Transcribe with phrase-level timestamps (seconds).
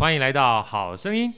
[0.00, 1.30] 欢迎来到好声音。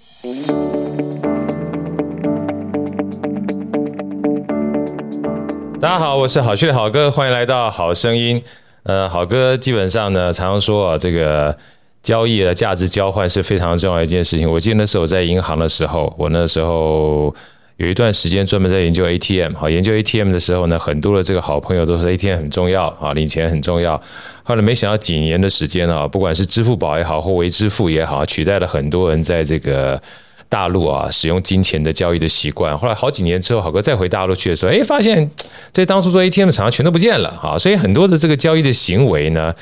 [5.80, 8.40] 大家好，我是好趣的好哥，欢迎来到好声音。
[8.84, 11.58] 呃，好哥基本上呢，常常说啊，这个
[12.04, 14.48] 交易的价值交换是非常重要的一件事情。
[14.48, 17.34] 我记得那时候我在银行的时候，我那时候。
[17.78, 24.00] 有一段时间专门在研究 ATM，好，研究 ATM 的时候呢，很多的这个好朋友都说 ATM 很重要啊，领钱很重要。
[24.42, 30.00] 后来没想到几年的时间啊，不管是支付宝也好，或微支付也好，取代了很多人在这个
[30.48, 32.76] 大陆啊使用金钱的交易的习惯。
[32.76, 35.30] 后来好几年之后，好哥再回大陆去的时候，哎，发现
[35.72, 39.54] 这当初做 ATM 的厂商全都不见了啊，所以很多的这个交易的行为呢。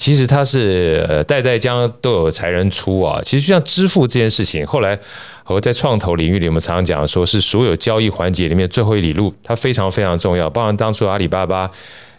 [0.00, 3.20] 其实它是代代将都有才人出啊。
[3.24, 4.96] 其实就像支付这件事情，后来
[5.46, 10.48] 我在创投领域里，我们常常讲说是所有交易环节里面最后一里路，它非常非常重要。
[10.48, 11.68] 包含当初阿里巴巴，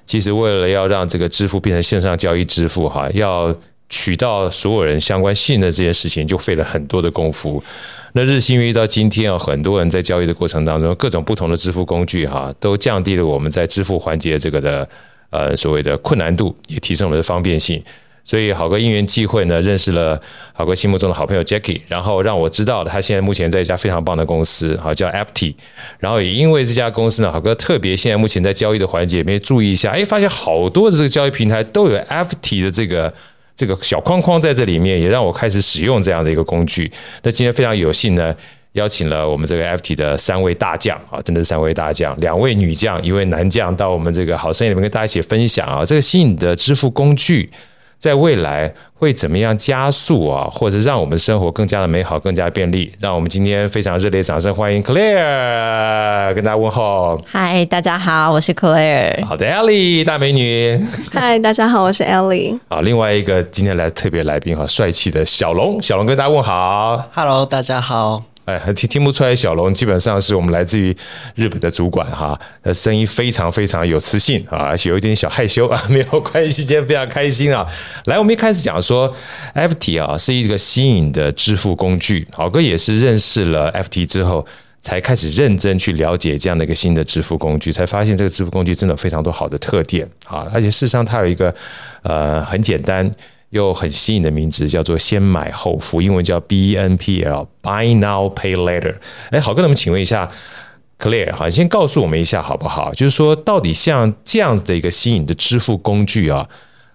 [0.10, 3.56] 其实为了要让这个支付变成线上交易支付哈，要
[3.90, 7.64] 取到所有人相关信任这件事情，就费了很多的功夫。
[8.14, 14.90] 那日新月异到今天啊，很多人在交易的过程当中，各种不同的支付工具哈，都降低了我们在支付环节这个的。
[15.32, 17.80] 呃，所谓的困难度也提升了方便性，
[18.30, 20.22] 所以好哥因缘际会呢，认识了
[20.54, 25.56] 好哥心目中的好朋友 Jackie，然后让我知道了他现在目前在一家非常棒的公司，好叫 FT，
[25.98, 33.12] 然后也因为这家公司呢，好哥特别现在目前在交易的环节里面注意一下，哎，发现好多的这个交易平台都有 FT 的这个
[33.56, 36.92] 这个小框框在这里面，也让我开始使用这样的一个工具。
[37.24, 38.36] 那今天非常有幸呢。
[38.74, 47.50] 邀请了我们这个 FT 的三位大将啊，真的是三位大将，两位女将，一位男将，到我们这个好声音里面跟大家一起分享啊，这个新颖的支付工具
[48.00, 52.90] 在未来会怎么样加速啊，或者让我们的生活更加的美好，更加便利？
[53.02, 57.22] 让我们今天非常热烈掌声欢迎 Claire 跟大家问候。
[57.28, 59.26] 嗨，大家好，我是 Claire。
[59.26, 60.82] 好的，Ellie 大美女。
[61.12, 62.58] 嗨，大家好，我是 Ellie。
[62.70, 67.10] 好，另外一个今天来特别来宾哈，帅气的小龙，小龙跟大家问好。
[67.14, 68.29] Hello，大家好。
[68.58, 70.96] 哎，听听不出来，小龙基本上是我们来自于
[71.36, 77.66] 日本的主管哈，那声音非常非常有磁性啊，而且有一点小害羞啊， 没有关系，今天非常开心啊。
[78.06, 79.14] 来，我们一开始讲说
[79.54, 84.46] ，FT 啊是一个新颖的支付工具，好哥也是认识了 FT 之后，
[84.82, 91.54] 才开始认真去了解这样的一个新的支付工具，才发现这个支付工具真的非常多好的特点啊，而且事实上它有一个
[92.04, 93.10] 呃很简单。
[93.52, 98.96] 又很新颖的名字叫做“先买后付”，英文叫 BNPL（Buy Now Pay Later）。
[99.32, 100.30] 哎，好哥，那么请问一下
[101.00, 102.94] ，Clare，好，先告诉我们一下好不好？
[102.94, 106.48] 就是说，到底像这样子的一个新颖的支付工具啊，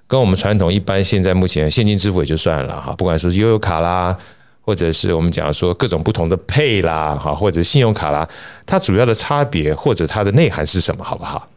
[0.06, 4.16] 跟我们传统一般现在目前现金支付也就算了哈，不管说是悠游卡啦，
[4.60, 8.28] 或者是我们讲说各种不同的 Pay 啦，哈，或者信用卡啦，
[8.64, 11.02] 它主要的差别或者它的内涵是什么？
[11.02, 11.48] 好不好？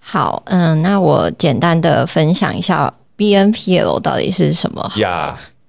[0.00, 2.92] 好，嗯，那我简单的分享一下。
[3.18, 4.90] BNPL 到底是什么？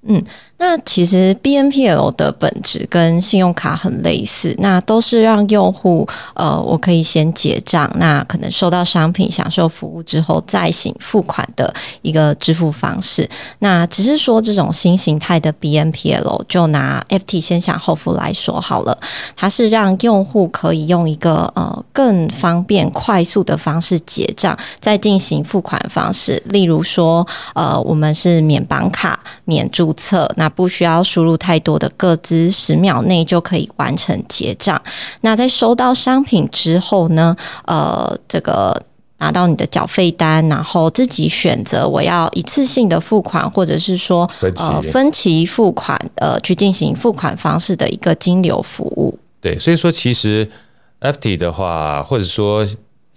[0.08, 0.24] 嗯。
[0.59, 13.28] 那其实 BNPL 的本质跟信用卡很类似，那都是让用户呃，我可以先结账，那可能收到商品、享受服务之后再行付款的一个支付方式。
[13.59, 18.97] 那只是说这种新形态的 BNPL，就拿 FT 先享后付来说好了，
[19.38, 26.44] 它是让用户可以用一个呃更方便、快速的方式结账，再进行付款方式。
[26.47, 34.82] 例如说，呃，我们是免绑卡、免注册，那不需要输入太多的个资，十秒内就可以完成结账。
[35.22, 38.82] 那在收到商品之后呢，呃，这个
[39.20, 49.18] 拿到你的缴费单，然后自己选择我要一次性的付款，或者是说呃分期付款，呃去进行付款方式的一个金流服务。
[49.42, 50.50] 对，所以说其实
[51.02, 52.66] FT 的话，或者说。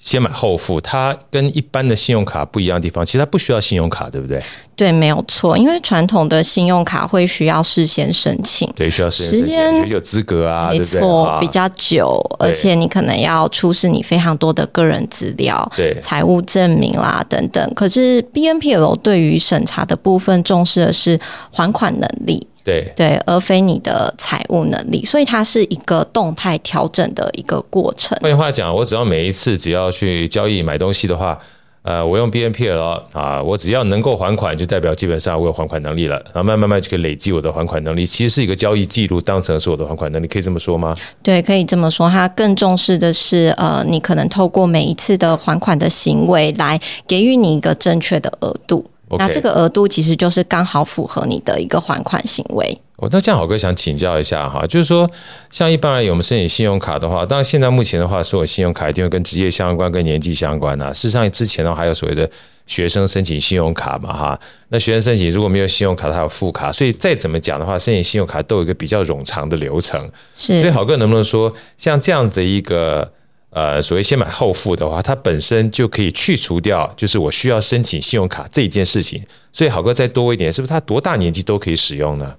[0.02, 4.42] 先买后付，它跟一般的信用卡不一样的地方，其实它不需要信用卡，对不对？
[4.74, 5.56] 对，没有错。
[5.56, 17.72] 因为传统的信用卡会需要事先申请，对，需要时间有资格啊，没错，比较久，而且你可能要出示你非常多的个人资料，对，财务证明啦等等。
[17.74, 21.20] 可是 BNPL 对于审查的部分重视的是
[21.52, 22.44] 还款能力。
[22.64, 28.16] 对对，而非你的财务能力，所以它是一个动态调整的一个过程。
[28.20, 31.36] 换句话讲，我只要每一次只要去交易买东西的话，
[31.82, 36.16] 呃，我用 BNPL 啊，我只要能够还款，就代表基本上我有还款能力了。
[36.26, 40.94] 然后慢慢慢就可以累积我的还款能力，其实是一个交易记录，当成是我的还款能力，可以这么说吗？
[41.20, 42.08] 对，可以这么说。
[42.08, 48.86] 它更重视的是，呃，你可能透过每一次的还款的行为来给予你一个正确的额度。
[49.18, 52.80] 那这个额度其实就是刚好符合你的一个还款行为。
[52.96, 55.10] 哦，那这样好哥想请教一下哈，就是说，
[55.50, 60.92] 像一般而言，我们申请信用卡的话，当然现在目前的话，所有信用卡一定会跟职业相关、跟年纪相关呐、啊。
[60.92, 62.30] 事实上，之前的话还有所谓的
[62.66, 70.08] 学生申请信用卡嘛哈，那学生申请如果没有信用卡，他有副卡，所以再怎么讲的话，申请信用卡都有一个比较冗长的流程。
[70.32, 73.10] 是，所以好哥能不能说，像这样的一个
[73.52, 79.22] 呃所谓先买后付的话，它本身就可以去除掉，就是我需要申请信用卡这一件事情。
[79.52, 82.34] 所以好哥再多一点，是不是他多大年纪都可以使用呢？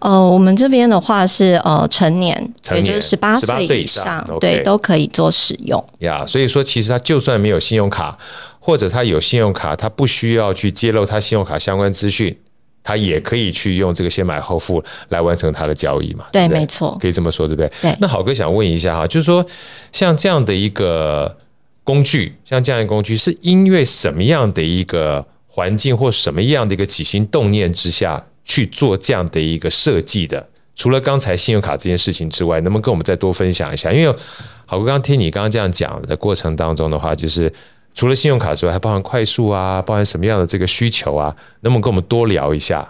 [0.00, 5.82] 呃，我们这边的话是呃成年，成年也就是十八岁以上，对，都可以做使用。
[6.00, 8.18] 呀，所以说其实他就算没有信用卡，
[8.60, 12.36] 或者他有信用卡，他不需要去揭露他信用卡相关资讯，
[12.82, 16.26] 他也可以去用这个先买后付来完成他的交易嘛？
[16.32, 17.70] 对，对对没错，可以这么说，对不对？
[17.82, 17.96] 对。
[18.00, 19.44] 那好哥想问一下哈，就是说
[19.92, 21.36] 像这样的一个
[21.84, 28.24] 工具，像这样的工具，是因为什么样的一个环境或什么样的一个起心动念之下？
[28.50, 33.92] 去做这样的一个设计的，除了刚才信用卡这件事情之外，能不能跟我们再多分享一下？
[33.92, 34.18] 因为
[34.64, 37.52] 好哥刚刚听你刚刚这样讲的过程当中的话，就是
[37.98, 41.34] 除了信用卡之外，还包含快速啊，包含什么样的这个需求啊？
[41.62, 42.88] 能不能跟我们多聊一下？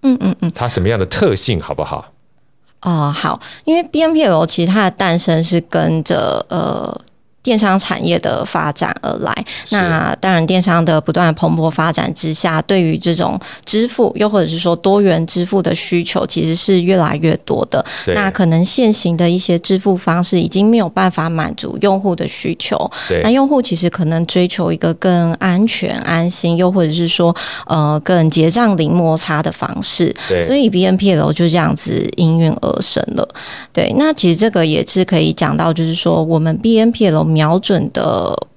[0.00, 2.10] 嗯嗯嗯，它什么样的特性好不好？
[2.80, 6.98] 哦、呃，好，因为 BNPL 其实它的诞生是跟着呃。
[7.46, 9.32] 电商产业的发展而来，
[9.70, 17.84] 那当然，电商的不断蓬勃发展之下，对于这种支付，又或者是说多元支付的需求，其实是越来越多的。
[18.16, 22.90] 那可能现行的一些支付方式已经没有办法满足用户的需求。
[23.22, 27.32] 那用户其实可能追求一个更安全、安心，又或者是说
[27.66, 30.12] 呃更结账零摩擦的方式。
[30.44, 33.28] 所以 BNPL 就这样子应运而生了。
[33.72, 37.35] 对，那其实这个也是可以讲到，就是说我们 BNPL。
[37.36, 38.02] 瞄准的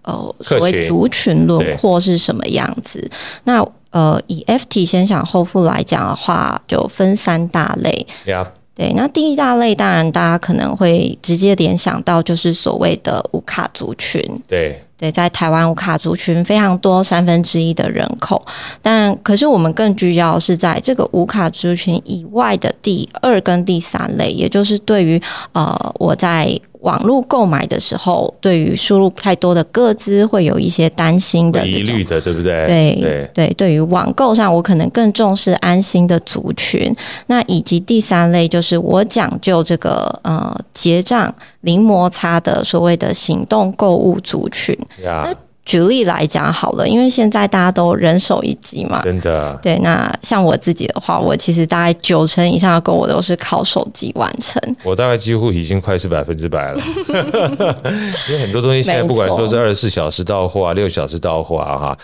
[0.04, 3.12] 呃所谓族群轮廓是什么样子？
[3.44, 8.08] 那呃以 FT 先享后付来讲的话，就分三大类。
[8.26, 8.48] Yeah.
[8.76, 14.22] 对，那第一大类当然大家可能会直接联想到就是所谓的无卡族群。
[14.48, 14.84] 对。
[15.00, 18.46] 对，在台湾无卡族群非常多，三分之一的人口。
[18.82, 25.22] 但可是我们更聚焦是在这个无卡族群以外的第二跟第三类，也就是对于
[25.54, 32.66] 呃我在网络购买的时候，对于输入太多的个资会有一些担心的疑虑的，对不对？
[32.66, 36.96] 对对对，对于网购上，我可能更重视安心的族群。
[37.28, 44.78] 那以及第三类就是我讲究这个呃结账零摩擦的所谓的行动购物族群。
[45.04, 45.34] 那
[45.70, 49.56] 举例来讲好了，因为现在大家都人手一机嘛，真的。
[49.62, 54.60] 对，那像我自己的话，我其实大概九成以上的购物都是靠手机完成。
[54.84, 56.82] 我大概几乎已经快是百分之百了，
[58.28, 61.98] 因为很多东西现在不管说是二十四小时到货啊，六小时到货啊，哈。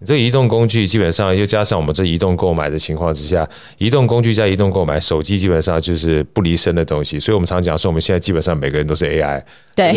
[0.00, 3.48] 你这移动工具基本上又加上我们这移动购买的情况之下，
[3.78, 7.18] 移动工具加移动购买，手机基本上就是不离身的东西。
[7.18, 9.42] 所以我们常讲说，我们现在基本上每个人都是 AI，
[9.74, 9.92] 对，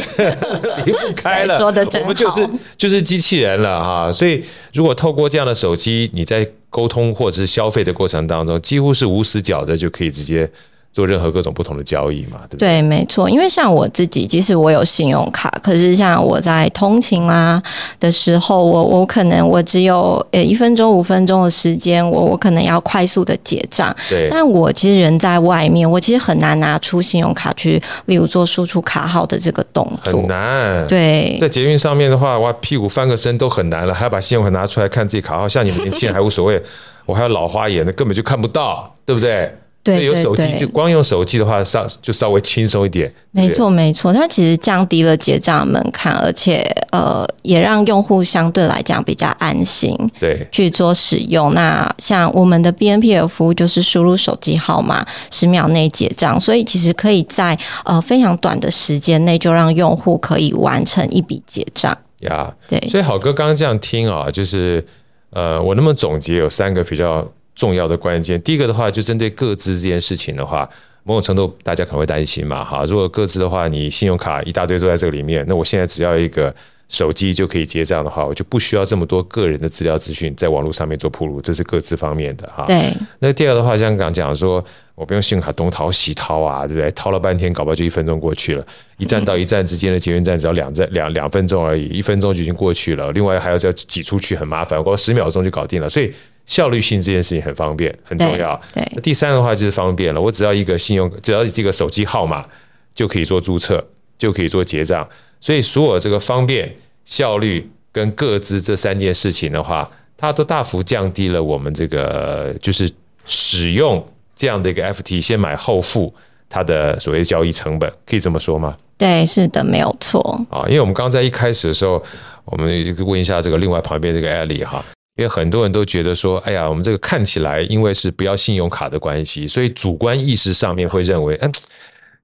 [0.86, 4.12] 离不开了，说的真好，我们就是就是机器人了哈。
[4.12, 4.44] 所以
[4.74, 10.50] 如果透过这样的手机，你在沟通或者是消费的过程当中，几乎是无死角的，就可以直接。
[10.94, 12.68] 做任何各种不同的交易嘛，对不对？
[12.68, 13.30] 对，没错。
[13.30, 17.62] 因为像我自己，即使我有信用卡，可是像我在通勤啦
[18.00, 23.96] 的时候，我我可能我只有呃一分钟、五分钟的时间，我我可能要快速的结账。
[24.10, 24.28] 对。
[24.30, 30.12] 但我其实人在外面，我其实很难拿出信用卡去，例如做输出卡号的这个动作。
[30.12, 30.86] 很难。
[30.88, 31.38] 对。
[31.40, 35.48] 在捷运上面的话，哇，屁股翻个身都很难了，还要把信用卡拿出来看自己卡号。
[35.48, 36.62] 像你们年轻人还无所谓，
[37.06, 39.50] 我还有老花眼那，根本就看不到，对不对？
[39.84, 43.12] 对，有手机就光用手机的话，稍就稍微轻松一点。
[43.32, 49.98] 没错，没错，它其实降低了结账门槛，而且呃，也让用户相对来讲比较安心。
[50.20, 51.54] 对，去做使用。
[51.56, 61.98] 那像我们的 BNPL 服务，就是输入手机号码，十秒内结账，所以其实可以在呃非常短的时间内就让用户可以完成一笔结账。
[62.20, 62.80] 呀，对。
[62.88, 64.86] 所以好哥刚刚这样听啊，就是
[65.32, 67.28] 呃，我能不能总结有三个比较
[67.62, 70.68] 重要的关键，第一个的话，就针对各自这件事情的话，
[71.04, 76.52] 某种程度大家可能会担心嘛，哈，如果各自的话，你信用卡一大堆都在这个里面，那我现在只要一个
[76.90, 82.66] 手机就可以结账的话，我就不需要这么多个人的资料资讯在网络上面做铺路，这是各自方面的哈。
[82.66, 82.92] 对。
[83.20, 84.66] 那第二个的话，像刚刚讲说，
[84.96, 86.90] 我不用信用卡东掏西掏啊，对不对？
[86.92, 88.66] 掏了半天，搞不好就一分钟过去了，
[88.98, 96.12] 一站到一站之间的捷运站只要两站两两分钟而已，一分钟就已经过去了，另外还要再挤出去很麻烦，我十秒钟就搞定了，所以。
[96.52, 98.60] 效率性这件事情很方便，很重要。
[98.74, 102.46] 对，对，那第三个的话就是方便了，我只要一个信用，只要这个手机号码
[102.94, 103.82] 就可以做注册，
[104.18, 105.08] 就可以做结账。
[105.40, 106.70] 所以所有这个方便、
[107.06, 112.92] 效率跟各自这三件事情的话，它都大幅降低了我们这个就是
[113.26, 114.06] 使用
[114.36, 116.14] 这样的一个 FT 先买后付
[116.50, 118.76] 它的所谓交易成本，可以这么说吗？
[118.98, 120.66] 对，是的，没有错啊。
[120.68, 122.04] 因为我们刚刚在一开始的时候，
[122.44, 122.68] 我们
[123.06, 124.84] 问一下这个另外旁边这个 Ellie 哈，
[125.22, 131.52] 因为很多人都觉得说，哎呀，我们这个看起来因为是不要信用卡的关系，所以主观意识上面会认为，嗯。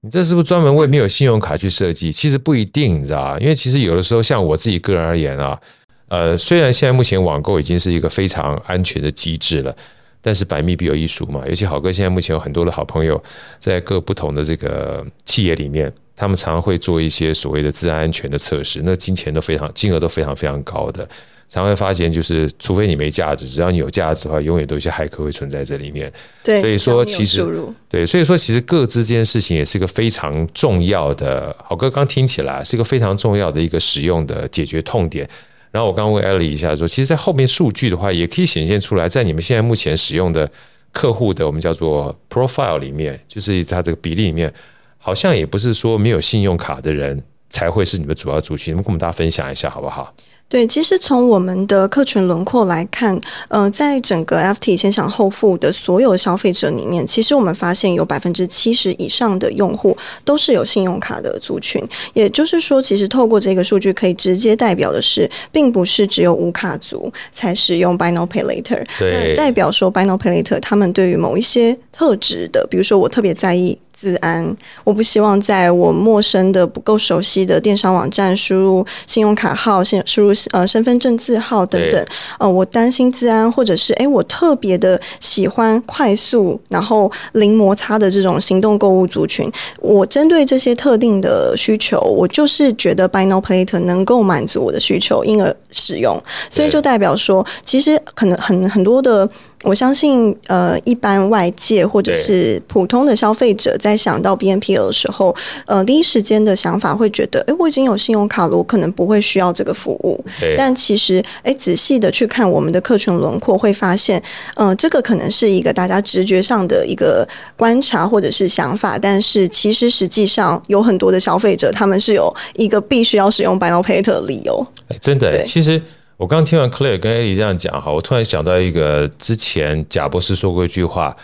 [0.00, 2.12] 你这是不是专门为没有信用卡去设计？
[2.12, 5.60] 其实不一定，你知道，因为其实有的时候，像我自己个人而言啊，
[6.06, 9.76] 呃，虽然现在目前网购已经是一个非常安全的机制了，
[10.22, 11.42] 但是百密必有一疏嘛。
[11.48, 13.20] 尤其好哥现在目前有很多的好朋友
[13.58, 21.08] 在各不同的这个企业里面，他们常常会做一些所谓的资安安全的测试，那金钱都非常金额都非常非常高的。
[21.48, 26.12] 常会发现，就是除非你没价值，只要你有价值的话，永远都有一些骇客会存在这里面。
[26.44, 27.42] 对，所以说其实
[27.88, 31.56] 对，所以说其实各自这件事情也是一个非常重要的。
[31.64, 35.28] 好哥刚听起来是一个非常重要的一个使用的解决痛点。
[35.70, 40.50] 然后我刚刚问 Ellie 一下说，其实，在后面数据的话，也可以显现出来，在你们现在目前使用的
[40.92, 44.52] 客户的我们叫做 profile 里面，就是它这个比例里面，
[44.96, 48.72] 好像也不是说没有信用卡的人才会是你们主要族群。
[48.72, 50.14] 你们跟我们大家分享一下好不好？
[50.50, 61.86] 对，其实从我们的客群轮廓来看，呃，在整个 FT 先享后付的所有消费者里面，其实我们发现有百分之七十以上的用户都是有信用卡的族群。
[62.14, 68.86] 也就是说，其实透过这个数据，可以直接代表的是，并不是只有无卡族才使用 Buy Now Pay Later。
[68.98, 73.78] 对，代表说 Buy Now Pay Later 他们对于某一些特质的，比如说我特别在意。
[73.98, 82.06] 资安，我不希望在我陌生的、不够熟悉的电商网站输入信用卡号、信输入呃身份证字号等等。
[82.38, 89.50] 呃，我担心自安，或者是诶，我特别的喜欢快速然后零摩擦的这种行动购物族群。
[89.80, 96.22] 我针对这些特定的需求，我就是觉得 Buy Now Pay Later 能够满足我的需求，因而使用。
[96.48, 99.28] 所以就代表说，其实可能很很多的。
[99.64, 105.34] 我相信，呃，一般外界或者是普通的消费者在想到 BNPL 的时候，
[105.66, 110.24] 呃，第一时间的想法会觉得，诶，我已经有信用卡了，我可能不会需要这个服务。
[110.56, 114.22] 但其实，诶，仔细的去看我们的客群轮廓，会发现，
[114.54, 124.64] 嗯、呃，这个可能是一个大家直觉上的一个观察或者是想法，但是其实实际上有很多的消费者，他们是有一个必须要使用 Buy Now Pay Later 的理由。
[124.88, 125.82] 诶，真的，其实。
[126.18, 131.16] 我刚听完 Clare 跟 Ali 这样讲哈，我突然想到一个之前贾博士说过一句话，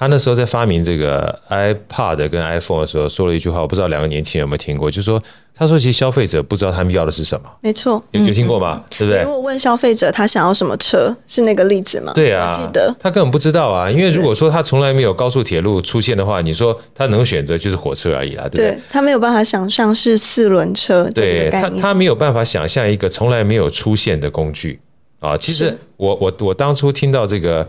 [0.00, 5.22] 他那时候在发明这个 iPad 跟 iPhone 的时候说了一句话，我不知道两个年轻人有没有听过，就是说
[5.54, 8.82] 他说其实消费者不知道他们要的是什么，没错，有有听过吗？
[8.88, 9.22] 对不对？
[9.22, 12.12] 如果问消费者他想要什么车，是那个例子吗？
[12.14, 18.70] 对啊，记得他根本不知道啊，因为如果说他从来没有高速铁路出现的话，你说他能选择就是火车而已啦，对不对？
[18.70, 24.80] 对，他没有办法想象是四轮车，对他他没有办法想象一个从来没有出现的工具。
[25.18, 27.68] 啊，其实我我我当初听到这个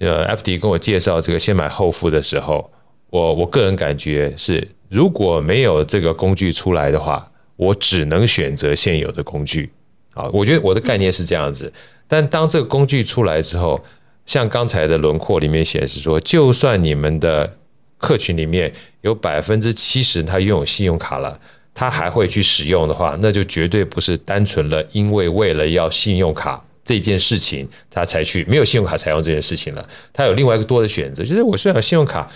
[0.00, 2.70] 呃，FD 跟我介绍这个先买后付的时候，
[3.10, 9.70] 我我个人感觉是，如果没有这个工具出来的话，我只能选择现有的工具。
[10.14, 11.72] 啊，我觉得我的概念是这样子。
[12.08, 13.82] 但当这个工具出来之后，
[14.24, 17.56] 像刚才的轮廓里面显示说，就算你们的
[17.98, 21.38] 客群里面有百分之七十他拥有信用卡了，
[21.74, 26.62] 他还会去使用的话，那就绝对不是单纯了因为为了要信用卡。
[26.86, 29.86] 这件事情，他才去没有信用卡采用这件事情了。
[30.12, 32.30] 他有另外一个多的选择，就是我虽然有信用卡，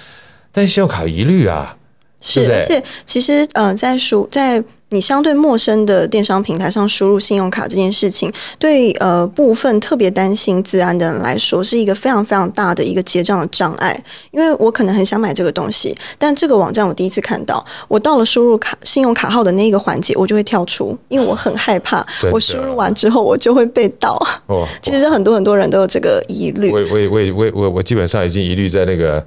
[0.51, 1.79] 但信用卡有疑虑啊，
[2.21, 4.63] 是，而且其实呃，在输在。
[4.93, 13.97] 你相对陌生的电商平台上输入信用卡这件事情，对呃部分特别担心自安的人来说，是一个非常非常大的一个结账的障碍。
[14.33, 24.21] 因为我可能很想买这个东西，但这个网站我第一次看到，我到了输入卡信用卡号的那一个环节，我就会跳出，因为我很害怕，我输入完之后我就会被盗。
[24.49, 26.73] 哦， 其实很多很多人都有这个疑虑。
[26.73, 29.25] 我我我我我我基本上已经疑虑在那个。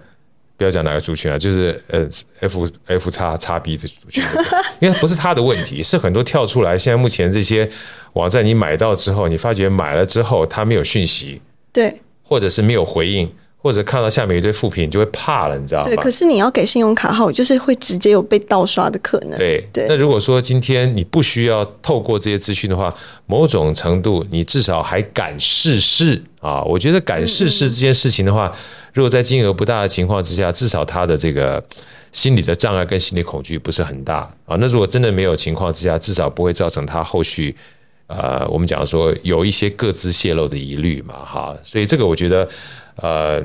[0.56, 2.08] 不要讲哪个族群啊，就是呃
[2.40, 4.24] ，F F 叉叉 B 的族群，
[4.80, 6.78] 因为不是他的问题，是很多跳出来。
[6.78, 7.68] 现在目前这些
[8.14, 11.42] 网站，你买到之后，你发觉买了之后他没有讯息，
[11.72, 15.88] 对，或者是没有回应，或者看到下面一堆副评，你就会怕了，你知道吗？
[15.90, 19.38] 对，可是你要给信用卡号，就是会直接有被盗刷的可能。
[19.40, 19.88] 对对。
[19.90, 22.94] 那如果说今天你不需要透过这些资讯的话，
[23.26, 26.62] 某种程度你至少还敢试试啊？
[26.62, 28.54] 我觉得敢试试这件事情的话。
[28.94, 31.64] 如果在金额不大的情况之下，至少他的这个
[32.12, 34.56] 心理的障碍跟心理恐惧不是很大啊。
[34.60, 37.56] 那如果真的没有情况之下，至少不会造成他后续
[38.08, 41.58] 呃，我们讲说有一些各自泄露的疑虑嘛，哈。
[41.64, 42.48] 所以这个我觉得，
[42.98, 43.42] 呃，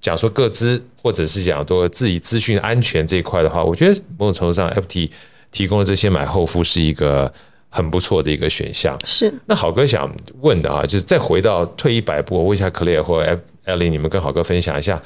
[0.00, 5.08] 讲说各自或者是讲说自己资讯安全这一块的话，我觉得某种程度上，FT
[5.50, 7.32] 提供的这些买后付是一个
[7.70, 8.98] 很不错的一个选项。
[9.06, 9.32] 是。
[9.46, 13.24] 那好哥想问的啊，就是再回到退一百步，我问一下 Claire 或
[13.66, 15.02] Ellie，你们跟好哥分享一下，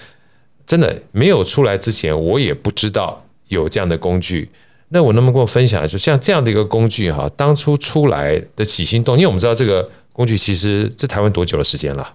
[0.67, 4.50] 真的没有出来之前，我也不知道有这样的工具。
[4.91, 12.15] 那我能不能跟我分享，就像这样的一个工具哈，当初出来的起心动，因为我们知道这个工具其实在台湾多久的时间了？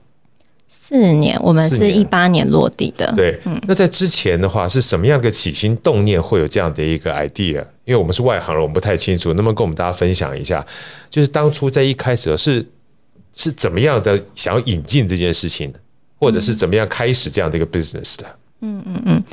[0.68, 3.14] 四年，我们是一八年落地的。
[3.16, 7.64] 对，嗯，那在之前的话，是什么样的起心动念会有这样的一个 idea？
[7.86, 10.66] 因为我们是外行人，我们不太清楚，能不能跟我们大家分享一下？
[11.12, 12.66] 就是当初在一开始是
[13.34, 15.72] 是怎么样的想要引进这件事情，
[16.24, 18.26] 或者是怎么样开始这样的一个 business 的？
[18.66, 19.24] 嗯嗯嗯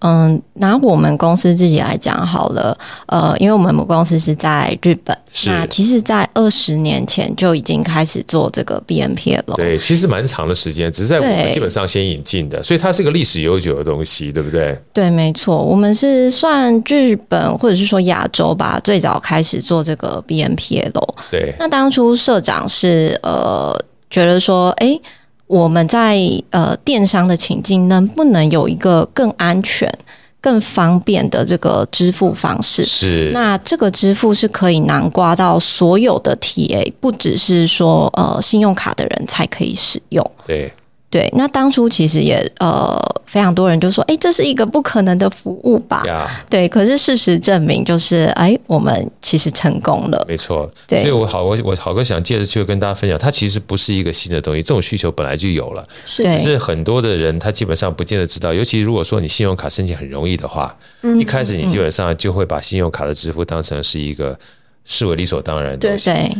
[0.00, 2.76] 嗯，拿我们公司自己来讲好了，
[3.06, 5.16] 呃，因为我们母公司是在日本，
[5.46, 9.54] 那其实，在二十年前就已经开始做这个 BNPL 了。
[9.54, 14.76] 对，其实蛮长的时间，只是在我们基本上先引进的，所以它是一个历史悠久的东西，对不对？
[14.92, 21.14] 对，没错，我们是算日本或者是说亚洲吧，最早开始做这个 BNPL。
[21.30, 23.72] 对，那当初社长是呃
[24.10, 24.98] 觉得说，哎。
[25.50, 26.16] 我们在
[26.50, 29.92] 呃电商的情境，能不能有一个更安全、
[30.40, 32.84] 更方便的这个支付方式？
[32.84, 33.32] 是。
[33.34, 40.24] 那这个支付是可以囊括到所有的 TA，不只是说呃信用卡的人才可以使用。
[40.46, 40.72] 对。
[41.10, 46.04] 对，那当初其实也呃非常多人就说，哎，这是一个不可能的服务吧.
[46.48, 50.24] 对，可是事实证明，就是哎，我们其实成功了。
[50.28, 64.38] 没错，对，所以我好，我我好哥想借着机会跟大家分享，它其实不是一个新的东西，这种需求本来就有了，是，只是很多的人他基本上不见得知道，尤其如果说你信用卡申请很容易的话，嗯，一开始你基本上就会把信用卡的支付当成是一个
[64.84, 66.04] 视为理所当然的东西。
[66.04, 66.36] 对对，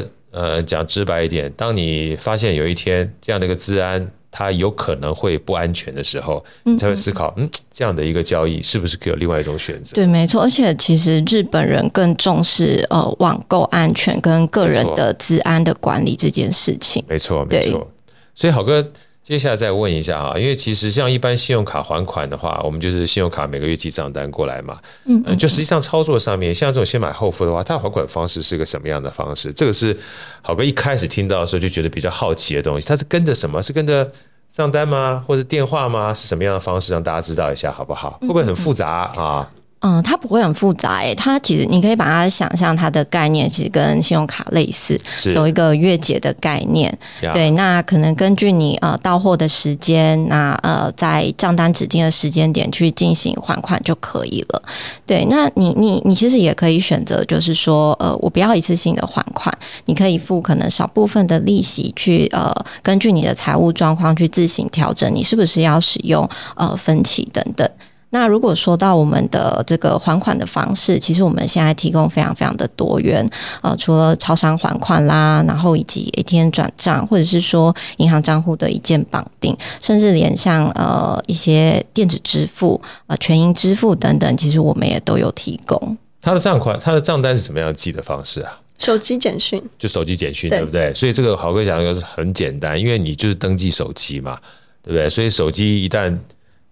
[0.00, 0.04] 那。
[0.32, 9.94] 呃，讲直白一点，当你发现有一天这样的一个治安它有可能会不安全的时候，你才会思考，嗯，这样的一个交易是不是可以有另外一种选择？
[9.94, 10.42] 对，没错。
[10.42, 17.04] 而且其实日本人更重视呃网购安全跟个人的治安的管理这件事情。
[17.06, 17.90] 没错，没错。
[18.34, 18.90] 所以好哥。
[19.22, 29.52] 接下来再问一下啊，因为其实像一般信用卡还款的话，我们就是信用卡每个月寄账单过来嘛，嗯，就实际上操作上面，像这种先买后付的话，它还款方式是个什么样的方式？
[29.52, 29.96] 这个是
[30.42, 33.62] 好哥一开始听到的时候就觉得比较好奇的东西，它是跟着什么？
[33.62, 34.10] 是跟着
[34.50, 35.24] 账单吗？
[35.24, 36.12] 或者电话吗？
[36.12, 36.92] 是什么样的方式？
[36.92, 38.18] 让大家知道一下好不好？
[38.22, 39.48] 会不会很复杂啊？
[39.54, 39.61] 嗯，
[40.02, 45.00] 它不会很复杂诶，它其实你可以把它想象它的概念其实跟信用卡类似，
[45.34, 46.96] 走一个月结的概念。
[47.32, 54.62] 对，那可能根据你呃到货的时间，那呃在账单指定的时间点去进行还款就可以了。
[55.04, 59.52] 对，那你你你其实也可以选择，就是说呃我不要一次性的还款，
[59.86, 67.68] 你可以付可能少部分的利息去呃根据你的财务状况去自行调整，你是不是要使用呃分期等等。
[68.14, 73.26] 那如果说到我们的这个还款的方式，其实我们现在提供非常非常的多元，
[73.62, 85.96] 呃，除了超商还款啦，然后以及 ATM 转账，或者是说银行账户的一键绑定，甚至连像呃一些电子支付、呃全银支付等等，其实我们也都有提供。
[86.20, 88.58] 他的账款，他的账单是怎么样记的方式啊？
[88.78, 90.92] 手机简讯，就手机简讯，对不对？
[90.92, 94.38] 所以这个豪哥讲的是很简单，因为你就是登记手机嘛，
[94.82, 95.08] 对不对？
[95.08, 96.16] 所以手机一旦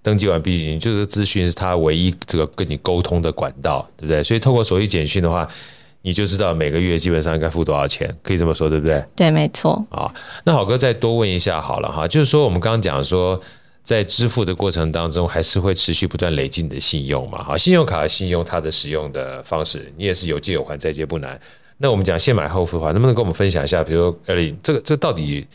[0.03, 4.23] 登记完毕，你就是资讯是他唯一这个跟你沟通的管道，对不对？
[4.23, 5.47] 所以透过手机简讯的话，
[6.03, 9.05] 你就知道每个月基本上应该付多少钱，可以这么说，对不对？
[9.15, 9.85] 对，没错。
[9.91, 10.11] 啊，
[10.45, 13.39] 那好哥再多问一下好了哈，就是说我们刚刚讲说，
[13.83, 17.45] 在支付的过程当中，还是会持续不断累积你的信用嘛？
[17.45, 21.39] 哈，信用卡的信用它的使用的方式，你也是有借有还，再借不难。
[21.77, 23.85] 那我们讲先买后付的话，能不能跟我们分享一下？
[23.85, 25.47] 比如说，哎，这个这个到底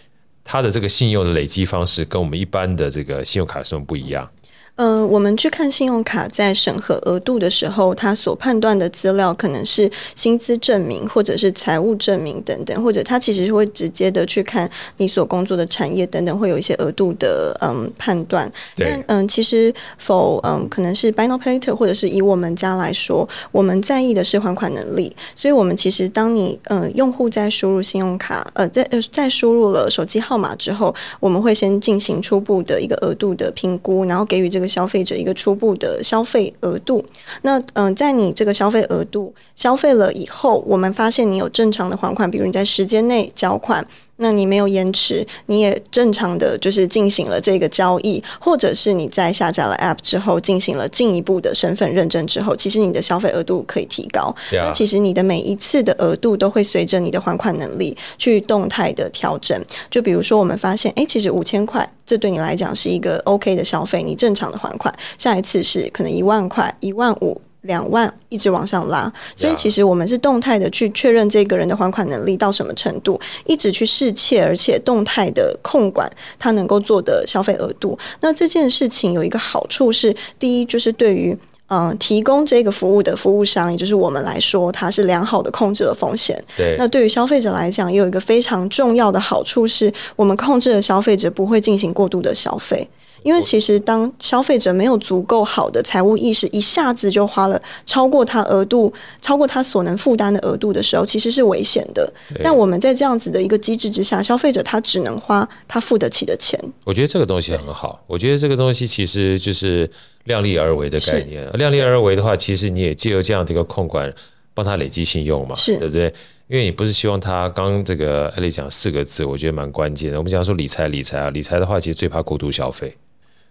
[0.46, 4.30] 它的这个信用的累积方式，跟我们一般的这个信用卡有什么不一样？
[4.76, 18.52] 呃，我们去看信用卡在审核额度的时候，它所判断的资料可能是薪资证明，或者是财务证明等等，或者他其实是会直接的去看你所工作的产业等等，会有一些额度的嗯判断。
[18.76, 25.16] 但嗯，其实否嗯，可能是 Pay Later，或者是以我们家来说，我们在意的是还款能力。
[25.38, 34.65] 所以，我们其实当你嗯用户在输入信用卡呃在呃在输入了手机号码之后，我们会先进行初步的一个额度的评估，然后给予这个。
[34.68, 37.04] 消费者一个初步的消费额度，
[37.42, 43.86] 那嗯、在你这个消费额度消费了以后，我们发现你有正常的还款，比如你在时间内缴款。
[44.18, 54.34] 那你没有延迟，你也正常的就是进行了这个交易，或者是你在下载了 App 之后进行了进一步的身份认证之后，其实你的消费额度可以提高。
[54.52, 59.62] 那其实你的每一次的额度都会随着你的还款能力去动态的调整。
[59.92, 64.94] 就比如说，我们发现，哎，其实五千块，这对你来讲是一个 OK 的消费，你正常的还款。
[65.18, 67.42] 下一次是可能一万块、一万五。
[67.66, 77.98] 两万一直往上拉，所以其实我们是动态的去确认这个人的还款能力到什么程度，一直去试切而且动态的控管他能够做的消费额度。
[78.22, 86.40] 那这件事情有一个好处是，第一就是对于嗯、呃，提供这个服务的服务商，也就是我们来说，它是良好的控制了风险。
[86.56, 86.76] 对。
[86.78, 92.88] 那对于消费者来讲，也有一个非常重要的好处是，我们控制了消费者不会进行过度的消费。
[93.26, 102.08] 因为其实当消费者没有足够好的财务意识，一下子就花了超过他额度、超过他所能负担的额度的时候，其实是危险的。
[102.44, 106.60] 但我们在这样子的一个机制之下，消费者他只能花他付得起的钱。
[106.84, 108.00] 我觉得这个东西很好。
[108.06, 109.90] 我觉得这个东西其实就是
[110.26, 111.52] 量力而为的概念。
[111.54, 114.14] 量力而为的话，其实你也借由这样的一个控管，
[114.54, 116.14] 帮他累积信用嘛，对不对？
[116.48, 120.20] 因为你不是希望他刚刚这个艾莉讲四个字，我觉得蛮关键的。
[120.20, 122.96] 我们讲说理财，理财啊，理财的话，其实最怕过度消费。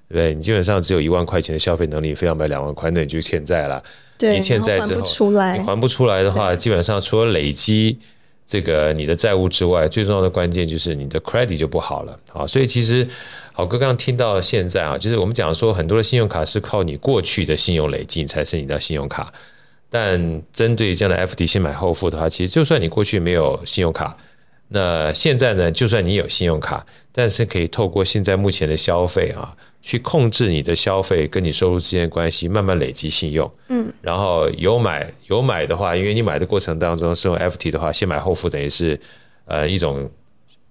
[0.08, 3.82] 对，你基本上只有一万块钱的消费能力，非要买两万块，那你就欠债了。
[4.16, 7.98] 对，你欠债之后，你还不出来的话，基本上除了累积
[8.46, 12.16] 这个你的债务之外，最重要的关键就是你的 credit 就不好了。
[12.32, 13.06] 啊，所以其实
[13.52, 19.32] 好哥刚刚听到现在啊，就是我们讲说很多的信用卡是靠你过去的信用累积你才申请到信用卡，
[19.90, 24.16] 但针对这样的 FD 先买后付的话，其实就算你过去没有信用卡。
[24.68, 29.54] 那现在呢，就算你有信用卡，但是可以透过现在目前的消费啊，
[29.86, 33.50] 去控制你的消费跟你收入之间的关系，慢慢累积信用。
[33.68, 38.98] 嗯，然后有买有买的话，因为你买的过程当中是用 FT 的话，先买后付，等于是
[39.44, 40.10] 呃一种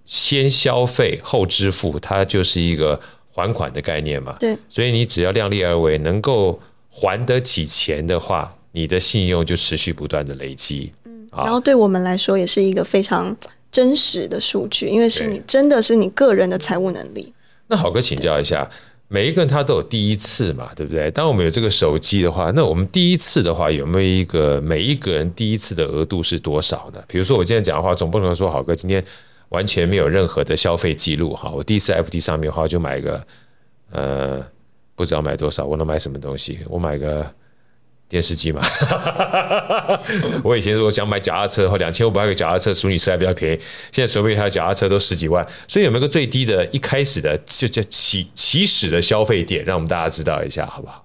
[0.04, 3.00] 先消费后支付，它就是一个
[3.30, 4.36] 还款的概念嘛。
[4.40, 10.92] 对，所以你只要量力而为，能够还得起钱的话，你的信用就持续不断的累积。
[11.06, 13.36] 嗯，然后对我们来说也是一个非常。
[13.72, 17.34] 真实的数据，因为是你真的是你个人的财务能力。
[17.66, 18.70] 那好哥请教一下，
[19.14, 21.12] 每一个人他都有第一次嘛，对不对？
[21.12, 27.04] 当我们有这个手机的话，那我们第一次的话有没有一个每一个人第一次的额度是多少呢？
[27.08, 29.06] 比如说我今天讲的话，总不能说好哥今天
[29.50, 33.24] 完全没有任何的消费记录哈，我第一次 F D 上面的话就买个
[33.92, 34.44] 呃
[34.96, 36.58] 不知道买多少，我能买什么东西？
[36.68, 37.32] 我买个。
[38.14, 38.62] 电视机嘛，
[40.46, 43.60] 我以前如果想买脚踏车的话，两千五百块脚踏车，淑女车还比较便宜。
[43.92, 51.04] 现在随便一台脚踏车都十几万，所以有没有个最低的一开始的就叫起起始的消费点，让我们大家知道一下，好不好？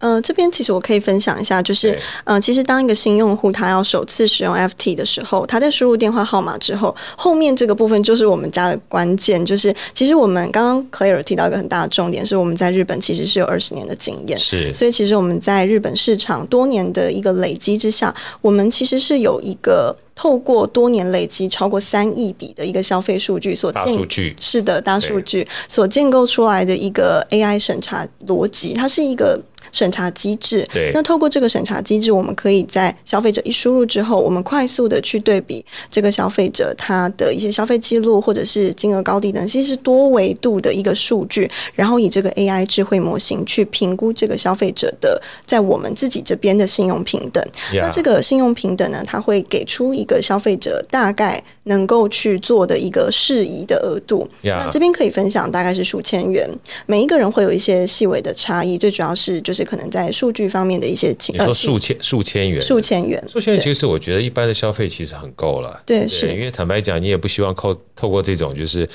[0.00, 1.92] 嗯、呃，这边其实我可以分享一下，就是，
[2.24, 29.40] 嗯、呃，其实当一个新用户他要首次使用 FT 的时候，他在输入电话号码之后，后面这个部分就是我们家的关键，就是其实我们刚刚 Claire 提到一个很大的重点，是我们在日本其实是有二十年的经验，是，所以其实我们在日本市场多年的一个累积之下，我们其实是有一个透过多年累积超过三亿笔的一个消费数据所建，数据是的大数据所建构出来的一个 AI 审查逻辑，它是一个。
[29.72, 47.44] 审查机制，对，那透过这个审查机制，我们可以在消费者一输入之后，我们快速的去对比这个消费者他的一些消费记录或者是金额高低等，其实是多维度的一个数据，然后以这个 AI 智慧模型去评估这个消费者的在我们自己这边的信用平等。
[47.72, 47.82] Yeah.
[47.82, 54.28] 那这个信用平等呢，它会给出一个消费者大概能够去做的一个适宜的额度。
[54.42, 56.50] 那这边可以分享大概是数千元，
[56.86, 59.68] 每一个人会有一些细微的差异，最主要是就是。
[59.68, 65.82] 可能在数据方面的一些情况，你说数千数千元，数千元，数千元，其实我觉得一般的消费其实很够了。
[65.84, 68.88] 对，对，是因为坦白讲，你也不希望靠透过这种就是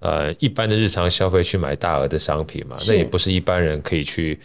[0.00, 4.40] 呃一般的日常消费去买大额的商品嘛，那也不是一般人可以去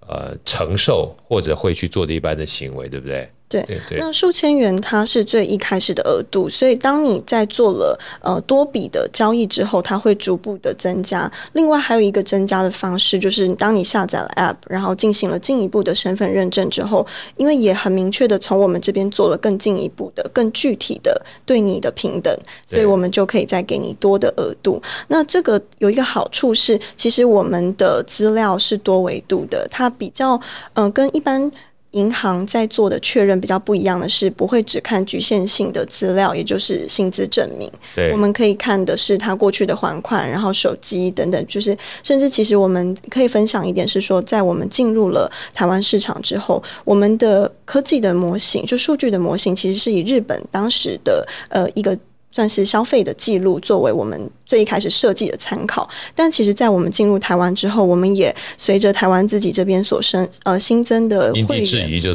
[0.00, 3.28] 呃承受或者会去做的一般的行为，对不对？
[3.52, 11.30] 对，对对，那数千元它是最一开始的额度，所以当你在做了呃多笔的交易之后，它会逐步的增加。
[11.52, 22.34] 另外还有一个增加的方式，就是当你下载了 App，然后进行了进一步的身份认证之后，因为也很明确的从我们这边做了更进一步的、更具体的对你的平等，
[22.64, 24.80] 所以我们就可以再给你多的额度。
[25.08, 30.36] 那这个有一个好处是，其实我们的资料是多维度的，它比较
[30.72, 31.52] 嗯、呃、跟一般。
[31.92, 37.70] 银行在做的确认比较不一样的是，不会只看局限性的资料，也就是薪资证明。
[37.94, 51.96] 对，我们可以看的是他过去的还款，然后手机等等，就是甚至其实我们可以分享一点是说，在我们进入了台湾市场之后，我们的科技的模型，就数据的模型，其实是以日本当时的呃一个。
[52.32, 55.88] 算是消费的记录，作为我们最一开始设计的参考。
[56.14, 61.62] 但其实，在我们进入台湾之后，我们也随着台湾自己这边所生呃新增的会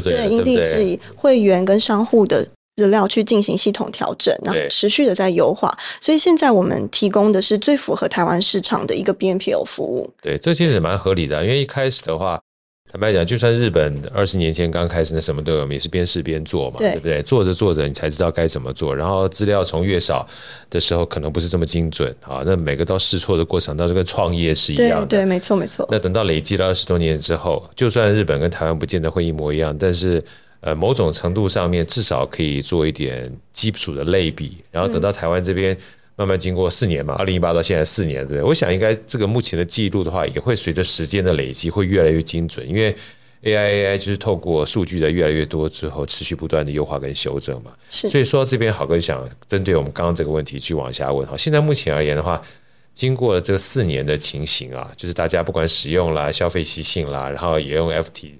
[0.00, 5.72] 对，因地制宜会员跟商户的资料去进行系统调整，然后持续的在优化。
[6.00, 10.10] 所以现在我们提供的是最符合台湾市场的一个 BNPL 服务。
[10.20, 12.40] 对，这其实也蛮合理的，因为一开始的话。
[12.90, 17.20] 坦白讲，就算日本二十年前刚开始，那什么都有，也是边试边做嘛，对，对不对？
[17.22, 18.96] 做着做着，你才知道该怎么做。
[18.96, 20.26] 然后资料从越少
[20.70, 22.42] 的时候，可能不是这么精准啊。
[22.46, 25.06] 那每个到试错的过程，倒是跟创业是一样的。
[25.06, 25.86] 对，对，没错，没错。
[25.90, 30.24] 那等到累积了二十多年之后，就算日本跟台湾不见得会一模一样，但是
[30.60, 34.56] 呃，某种程度上面至少可以做一点基础的类比。
[34.70, 35.74] 然后等到台湾这边。
[35.74, 35.78] 嗯
[36.18, 38.42] 慢慢经过四年嘛，二零一八到现在四年，对不对？
[38.42, 42.92] 我想应该这个目前的记录的话，也会随着时间的累积会越来越精准，因为
[43.44, 47.70] AI AI 就是透过数据的越来越多之后，持续不断的优化跟修正嘛。
[47.88, 48.08] 是。
[48.08, 51.36] 所以说到这边，好哥想针对我们刚刚这个问题去往下问哈。
[51.36, 52.42] 现在目前而言的话，
[52.92, 58.32] 经过了这四年的情形啊，就是大家不管使用啦、消费习性啦，然后也用 FT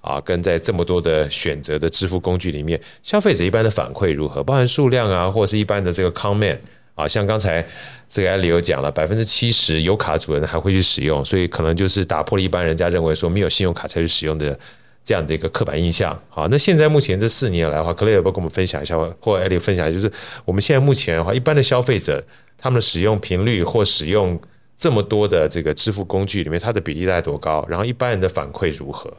[0.00, 4.42] 啊，跟在这么多的选择的支付工具里面，消费者一般的反馈如何？
[4.42, 6.56] 包含数量啊，或者是一般的这个 comment。
[6.96, 7.64] 啊，像刚才
[8.08, 14.58] 这个艾利有讲了，百分之七十有卡主人还会去使用，所以可能就是打破了一般人家认为说没有信用卡才去使用的
[15.04, 16.18] 这样的一个刻板印象。
[16.30, 20.10] 好，那现在目前这四年来的话克雷尔不跟我们分享一下，或艾利分享，就是
[20.46, 22.24] 我们现在目前的话，一般的消费者
[22.56, 24.40] 他们的使用频率或使用
[24.78, 27.62] 这么多的这个支付工具里面，它的比例大概多高？
[27.68, 29.12] 然后一般人的反馈如何？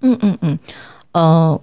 [0.00, 0.58] 嗯嗯嗯，
[1.12, 1.60] 呃。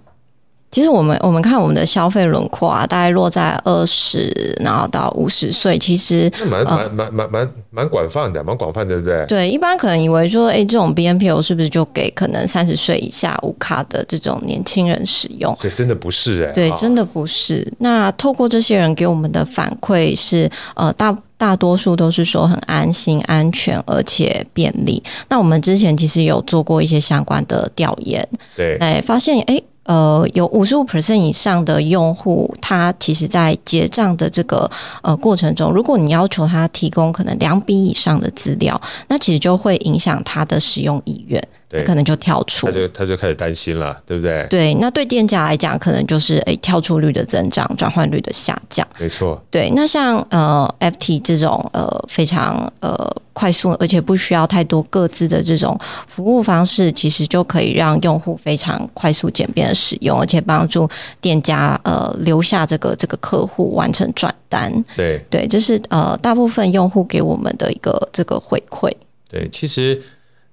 [0.77, 4.31] 其实我们我们看我们的消费轮廓啊，大概落在二十，
[4.63, 9.25] 然后到五十岁，其实蛮蛮蛮蛮蛮蛮广泛的，蛮广泛，对不对？
[9.25, 15.57] 对，一般可能以为说，哎，这种 BNPL 是不是就给可能三十岁以下无卡的这种年轻人使用？
[15.59, 17.67] 对，真的不是哎，对，真的不是。
[17.79, 25.01] 那透过这些人给我们的反馈是，呃，大大多数都是说很安心、安全而且便利。
[25.27, 29.59] 那我们之前其实有做过一些相关的调研，对，哎，发现哎。
[29.87, 34.69] 呃，有五十五 percent 以上的用户，他其实在结账的这个
[35.01, 41.41] 呃过程中，如果你要求他提供可能两笔以上的资料，那其实就会影响他的使用意愿。
[41.69, 44.47] 对，可能就跳出，他就他就开始担心了，对不对？
[44.49, 48.87] 对，那对店家来讲，可能就是诶跳出率的增长，转换率的下降。
[48.97, 49.43] 没错。
[49.51, 52.95] 对，那像呃 FT 这种呃非常呃
[53.33, 55.77] 快速，而且不需要太多各自的这种
[56.07, 64.71] 服务方式，其实就可以让用户非常快速简便的使用，而且帮助店家呃留下这个这个客户完成转单。
[64.95, 68.89] 对对，这是呃大部分用户给我们的一个这个回馈。
[69.29, 70.01] 对，其实。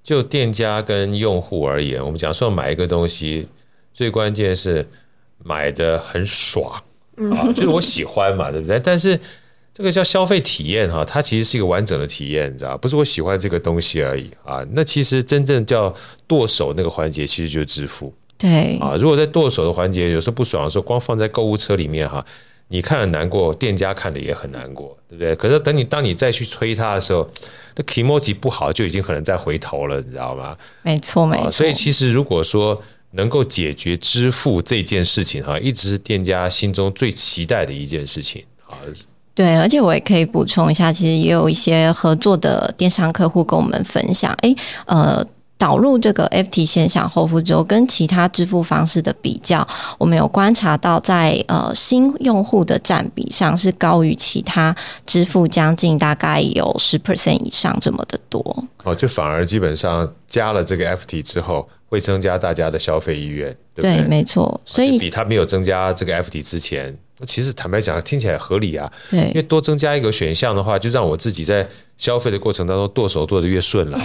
[0.05, 3.47] 就店家跟用户而言，我们讲说买一个东西，
[3.91, 4.87] 最关键是
[5.43, 6.71] 买的很爽
[7.31, 8.79] 啊，就是我喜欢嘛，对不对？
[8.79, 9.19] 但是
[9.73, 14.63] 这个叫消费体验哈，它其实是一个完整的体验，你知道，不是我喜欢这个东西而已啊。
[14.73, 15.91] 那其实真正叫
[16.27, 18.13] 剁手那个环节，其实就是支付。
[18.37, 22.23] 对啊，如果在剁手的环节有时候不爽的时候，光放在购物车里面哈。
[22.67, 25.35] 你看了难过，店家看的也很难过，对不对？
[25.35, 27.29] 可是等你当你再去催他的时候，
[27.75, 30.57] 那 kimochi 不好就已经可能再回头了，你知道吗？
[30.81, 31.51] 没错，没错。
[31.51, 38.77] 所以其实如果说能够解决支付这件事情哈，一直是店家心中最期待的一件事情啊。
[39.35, 44.55] 对，而且我也可以补充一下，其实也有一些合作的电商客户跟我们分享，诶，
[44.87, 45.23] 呃。
[45.57, 58.63] 导入这个 FT 先享后付之后，跟其他支付方式的比较，我们有观察到在，在呃新用户的占比上是高于其他支付将近大概有十 percent 以上这么的多。
[58.83, 63.97] 哦，就反而基本上加了这个 FT 之后，会增加大家的消费意愿，对不对？
[63.97, 64.59] 对，没错。
[64.65, 66.97] 所以比它没有增加这个 FT 之前。
[67.25, 68.91] 其实坦白讲，听起来合理啊。
[69.09, 71.65] 对，因为多增加一个选项的话，就让我自己在
[71.97, 73.97] 消费的过程当中剁手剁得越顺了。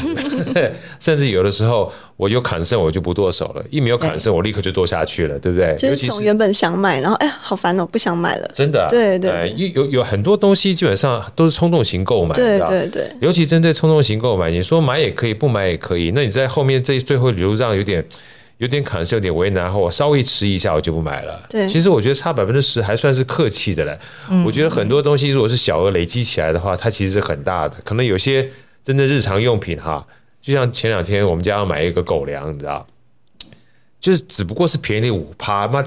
[1.01, 5.75] 甚至有的时候我有砍剩，我就不剁手了；一没有砍剩，我立刻就剁下去了，对不对？
[5.77, 8.49] 就是从原本想买，然后哎呀，好烦哦，不想买了。
[8.55, 13.11] 真的，对对，对，有有有很多东西基本上都是冲动型购买，对对对。
[13.21, 16.13] 尤其针对冲动型购买，你说买也可以，不买也可以。
[16.15, 18.07] 那你在后面这最后流让有点。
[18.61, 21.47] 有点可能是有点为难，后我稍微迟疑一下，我就不买了。
[21.49, 23.99] 对，其实我觉得差百分之十还算是客气的了。
[24.29, 27.77] 嗯，我觉得很多东西如果是小额累积起来的话，它其实是很大的。
[27.83, 28.47] 可能有些
[28.83, 30.07] 真的日常用品哈，
[30.43, 32.87] 就像前两天我们家要买一个狗粮，你知道，
[33.99, 35.83] 就是只不过是便宜五趴，妈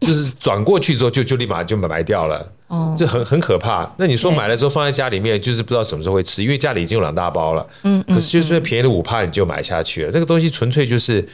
[0.00, 3.88] 就是转过去之后就就立马就买买掉了，哦，就很很可怕。
[3.96, 7.64] 那你说买了之后放在家里面，就是不知道什么时候会吃，因为家里已经有两大包了。
[7.84, 11.24] 嗯，可是就是便宜了五趴，你就买下去了，那个东西纯粹就是。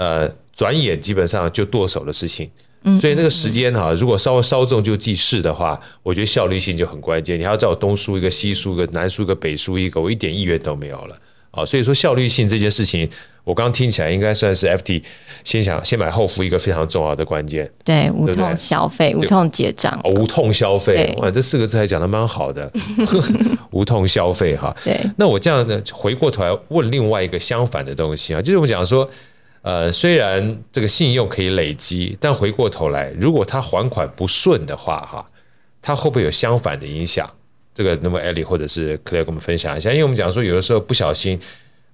[0.00, 2.50] 呃，转眼基本上就剁手的事情，
[2.98, 7.38] 所以那个时间哈，如果稍微稍纵就即逝的话，我觉得效率性就很关键。
[7.38, 11.16] 你还要叫我东输一个西输一个南输一个北输一个，我一点意愿都没有了
[11.50, 11.66] 啊。
[11.66, 13.06] 所以说效率性这件事情，
[13.44, 15.02] 我刚刚听起来应该算是 FT
[15.44, 17.70] 先想先买后付一个非常重要的关键。
[17.84, 22.72] 对，无痛消费，无痛结账，无痛消费，哇，这四个字还讲的蛮好的，
[23.72, 24.74] 无痛消费哈。
[24.82, 29.06] 对，那我这样呢，回过头来问另外一个相反的东西啊，就是我们讲说。
[29.62, 35.30] 呃，虽然这个信用可以累积，但回过头来，如果他还款不顺的话，哈，
[35.82, 37.30] 他会不会有相反的影响？
[37.74, 41.38] 这个，那么艾利或者是 Claire 跟我们分享一下，因为我们讲说有的时候不小心，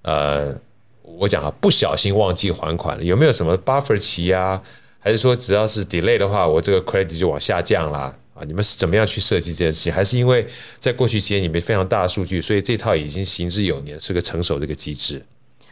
[0.01, 0.55] 呃，
[1.01, 4.61] 我讲啊，不小心忘记还款了，有没有什么 buffer 期啊？
[4.99, 8.13] 还是说只要是 delay 的话，我这个 credit 就往下降啦？
[8.33, 8.43] 啊？
[8.45, 9.93] 你们是怎么样去设计这件事情？
[9.93, 10.45] 还是因为
[10.79, 15.21] 在过去几年里面非常大数据，所以这套已经行之有年，是个成熟的一个机制？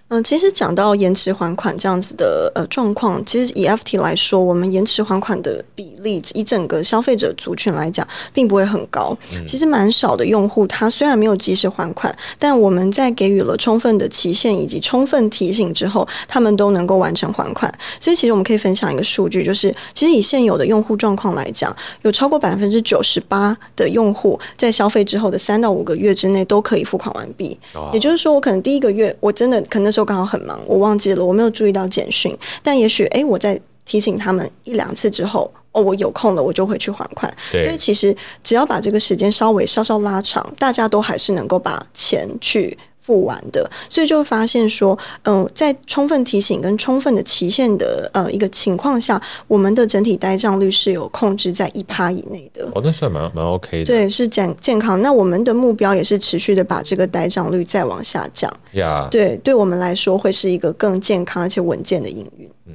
[0.09, 9.17] 嗯，其实讲到延迟还款这样子的呃状况，其实以 FT 来说，我们延迟还款的比例，以整个消费者族群来讲，并不会很高。
[9.47, 17.73] 其实蛮少的用户，他虽然没有及时还款，但我们在给予了充分的期限以及充分提醒之后，他们都能够完成还款。
[17.99, 27.57] 所以，其实我们可以分享一个数据，就是其实以现有的用户状况来讲，有超过百分之九十八的用户在消费之后的三到五个月之内都可以付款完毕。
[27.91, 29.94] 也就是说，我可能第一个月我真的可能。
[29.95, 32.38] 时候刚好很忙，我忘记了，我没有注意到简讯。
[32.62, 37.34] 但也许，哎，我在提醒他们一两次之后，哦，我有空了，我就会去还款。
[37.49, 42.77] 所以其实只要把这个时间稍微稍稍拉长，大家都还是能够把钱去。
[43.05, 52.67] 付完的，所以就会发现说，嗯、呃，在充分提醒跟充分的期限的呃一个情况下，我们的整体呆账率是有控制在一趴以内的。
[52.73, 53.85] 哦，那算蛮蛮 OK 的。
[53.85, 54.99] 对，是健健康。
[55.03, 58.51] 那我们的目标也是持续的把这个呆账率再往下降。
[58.71, 62.49] 呀，对，对我们来说会是一个更健康而且稳健的营运。
[62.65, 62.73] 嗯，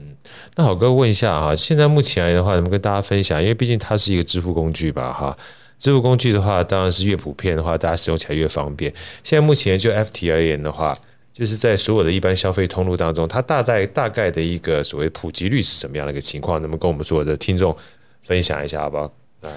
[0.54, 3.42] 那好哥问一下啊，现在目前来的话，能不能跟大家分享？
[3.42, 5.36] 因为毕竟它是一个支付工具吧，哈。
[5.80, 8.92] 支付工具的话，当然是越普遍的话，大家使用起来越方便。
[9.24, 10.94] 现在目前就 FT 而言的话，
[11.32, 16.60] 就是在所有的一般消费通路当中，它大概大概的一个所谓普及率是什么样的一个情况？
[16.60, 17.74] 能不能跟我们所有的听众
[18.22, 19.10] 分享一下，好不好？
[19.42, 19.50] 嗯、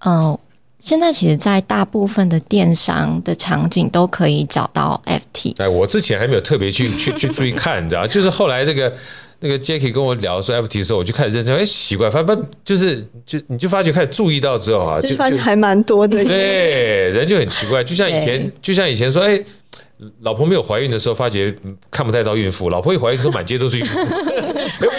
[0.00, 0.40] 呃，
[0.80, 5.62] 现在其实，在大部分的电商的场景都可以找到 FT。
[5.62, 8.92] 哎，我之前还没有特别去去去注意看，你知道，就是后来这个。
[9.40, 19.40] 那个 Jackie 跟我聊说 FT 的时候，我就开始认真，哎，奇怪，反正就是就你就发觉开始注意到之后啊，就发现还蛮多的，对，人就很奇怪，就像以前，就像以前说，哎，
[20.22, 21.54] 老婆没有怀孕的时候，发觉
[21.90, 23.98] 看不太到孕妇；老婆一怀孕的时候，满街都是孕妇，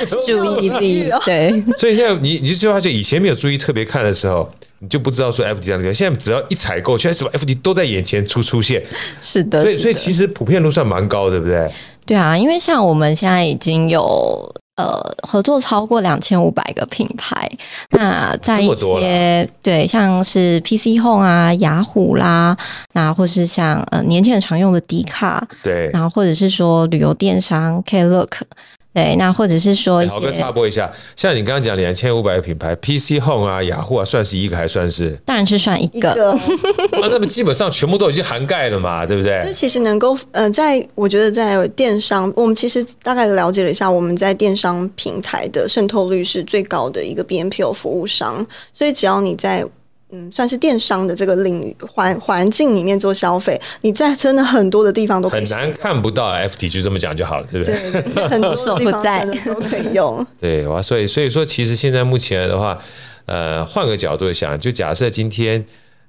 [0.25, 1.10] 注意力。
[1.25, 1.63] 对。
[1.78, 4.49] 所以现在你你就发觉以前没有注意特别看的时候，
[4.80, 5.93] 你就不知道说 FT 这样的。
[5.93, 8.82] 现在只要一采购，现在什么 FT 都在眼前出出现，
[9.21, 11.69] 是的，所以所以其实普遍都算蛮高，对不对？
[12.10, 17.48] 对啊，因为像我们现在已经有呃合作超过两千五百个品牌，
[17.91, 22.58] 那在一些对像是 PC Home 啊、雅虎啦，
[22.93, 28.41] 那或是像呃年轻人常用的迪卡，对，然后或者是说旅游电商 Klook。
[28.91, 35.12] 对，那或者是说，好哥插播一下，像你刚刚讲两千五百个品牌，PC Home 啊、雅虎啊，算是一个还算是？
[35.23, 35.97] 当然是算一个。
[35.97, 39.39] 一个啊，那么基本上全部都已经涵盖了嘛，对不对？
[39.41, 49.63] 所以其实能够呃，在我觉得在电商，我们其实大概了解了一下，我们在电商平台的渗透率是最高的一个 BNPL 服务商，所以只要你在。
[50.12, 55.45] 嗯，算是电商的这个领域环环境里面做消费，你在真的很多的地方都可以。
[55.45, 57.76] 很难看不到 FT，就这么讲就好了，对不对？
[58.02, 60.26] 对，很多地方 真的都可以用。
[60.41, 62.76] 对，哇，所以所以说，其实现在目前的话，
[63.28, 65.63] 呃，换个角度想，就假设今天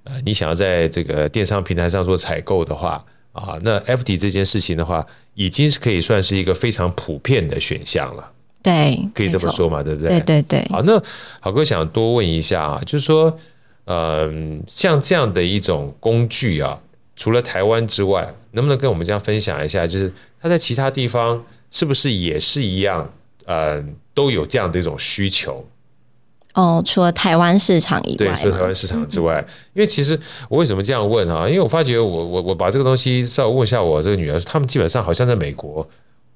[0.05, 8.31] 呃，你想要在这个电商平台上做采购的话啊，那 FT 这件事情的话，已经是可以算是一个非常普遍的选项了。
[8.63, 10.19] 对，可以这么说嘛，对不对？
[10.21, 10.69] 对对对。
[10.71, 10.99] 好，那
[11.39, 13.39] 好哥想多问一下啊，就是说。
[13.87, 16.81] 嗯，像这样的一种工具啊，
[17.17, 19.87] 除了台湾之外，能不能跟我们这样分享一下？
[19.87, 23.13] 就是它在其他地方是不是也是一样？
[23.47, 25.67] 嗯，都有这样的一种需求？
[26.55, 31.49] 哦，除了台湾市场以外，对，除了台湾市场之外，因为其实我为什么这样问啊？
[31.49, 35.89] 因为我发觉我我我把这个东西稍微问一下我这个女儿，他们基本上好像在美国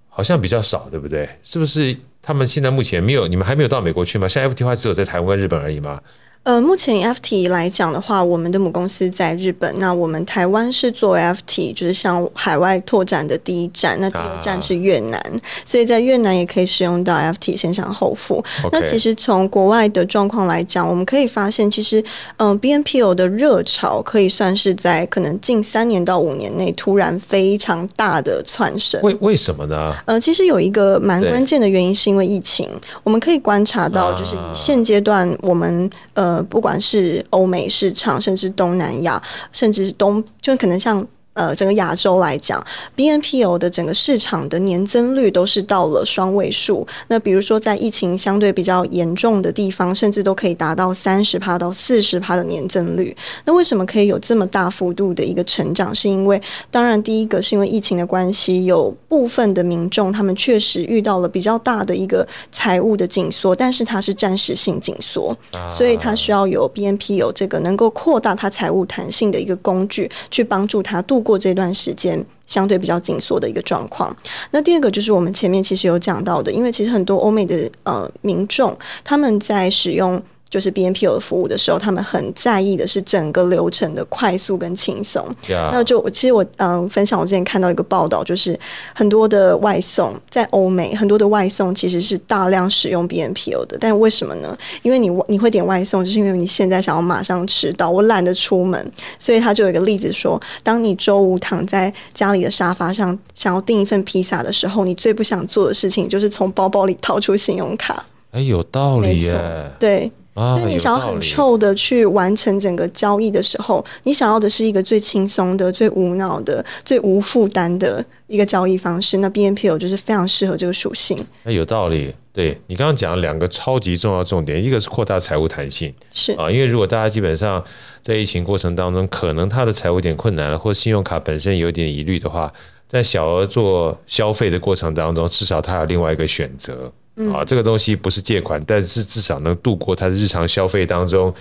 [0.08, 1.28] 好像比较少，对不对？
[1.42, 3.26] 是不是他们现在目前没有？
[3.26, 4.28] 你们还没有到美国去吗？
[4.28, 6.00] 像 FT 的话，只有在台湾跟日本而已吗？
[6.44, 18.44] 呃，目前 FT 来讲的话，我们的母公司在日本，那我们台湾是作为 FT，就是向海外拓展的第一站，那第二站是越南，啊、所以在越南也可以使用到 FT 先上后付。
[18.70, 21.98] 那其实从国外的状况来讲，我们可以发现，其实
[22.36, 29.00] 嗯、呃、BNPO 的热潮可以算是在可能近三年到五年内突然非常大的窜升。
[29.00, 29.96] 为为什么呢？
[30.04, 32.68] 呃，其实有一个蛮关键的原因，是因为疫情，
[33.02, 36.33] 我们可以观察到，就是以现阶段我们呃。
[36.34, 42.64] 呃，不管是欧美市场，甚至东南亚，甚至是东，就可能像呃整个亚洲来讲
[42.96, 46.86] ，BNPO 的整个市场的年增率都是到了双位数。
[47.08, 53.16] 那比如说在疫情相对比较严重的地方，甚至都可以达到三十趴到四十趴的年增率。
[53.44, 55.94] 那为什么可以有这么大幅度的一个成长？
[55.94, 65.36] 是因为当然第一个是因为疫情的关系，有部分的民众他们确实遇到了比较大的一个财务的紧缩，但是它是暂时性紧缩，
[65.70, 74.14] 所以它需要有 BNPO 这个能够扩大它财务弹性的一个工具，去帮助它度过这段时间相对比较紧缩的一个状况。
[74.52, 80.22] 那第二个就是我们前面其实有讲到的，因为其实很多欧美的呃民众他们在使用。
[80.54, 85.26] 就是 B N P O 的服务的时候，他们很在意的是整个流程的快速跟轻松。
[85.48, 88.56] 那就其实我嗯、呃、分享，我之前看到一个报道，就是
[88.94, 93.76] 很多的外送在欧美，很多的外送其实是大量使用 B N P O 的。
[93.80, 94.56] 但为什么呢？
[94.82, 108.06] 因为你你会点外送，就是因为你现在想要马上吃到，我懒得出门，所以他就有一个例子说，当你周五躺在家里的沙发上，想要订一份披萨的时候，你最不想做的事情就是从包包里掏出信用卡。
[108.30, 109.72] 哎，有道理耶。
[109.80, 110.12] 对。
[110.34, 119.18] 所以你想要很臭的去完成整个交易的时候，你想要的是一个最轻松的、最无脑的、最无负担的一个交易方式。
[119.18, 121.16] 那 BNPL 就是非常适合这个属性。
[121.44, 122.14] 那有道理。
[122.32, 127.62] 对，你刚刚讲了两个超级重要重点，一个是扩大财务弹性，是啊，因为如果大家基本上
[128.02, 132.52] 在疫情过程当中，可能他的财务有点困难了，或信用卡本身有点疑虑的话，
[132.88, 136.90] 在小额做消费的过程当中，至少他有另外一个选择。
[137.32, 141.32] 啊，这个东西不是借款，但是至少能度过他的日常消费当中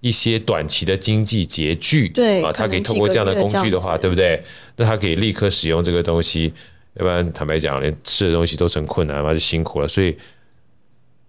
[0.00, 2.08] 一些短期的经济拮据。
[2.08, 4.42] 对啊，他可以透过这样的工具的话，对不对？
[4.76, 6.52] 那他可以立刻使用这个东西，
[6.94, 9.86] 要不然坦白讲，连吃的东西都成困难嘛，就辛苦了。
[9.86, 10.16] 所以，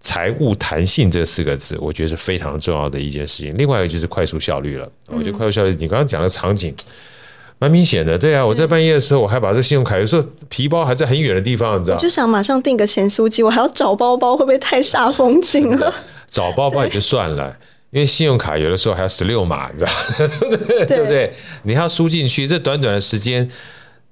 [0.00, 3.54] 财务弹性这四个字，我觉得是非常重要的一件事情。
[3.58, 4.90] 另外一个就是快速效率了。
[5.06, 6.74] 我觉得快速效率，你刚刚讲的场景。
[7.62, 11.96] 蛮明显的，对啊，我在半夜的时候，我还把这信用卡，有时候皮包还在很远的地方，你知道？
[11.96, 15.94] 我就想马上订个咸酥鸡，我还要找包包，会不会太煞风景了？
[16.26, 17.56] 找包包也就算了，
[17.92, 19.92] 因为信用卡有的时候还要十六码，你知道？
[20.66, 21.32] 对， 对不对？
[21.62, 23.48] 你还要输进去，这短短的时间，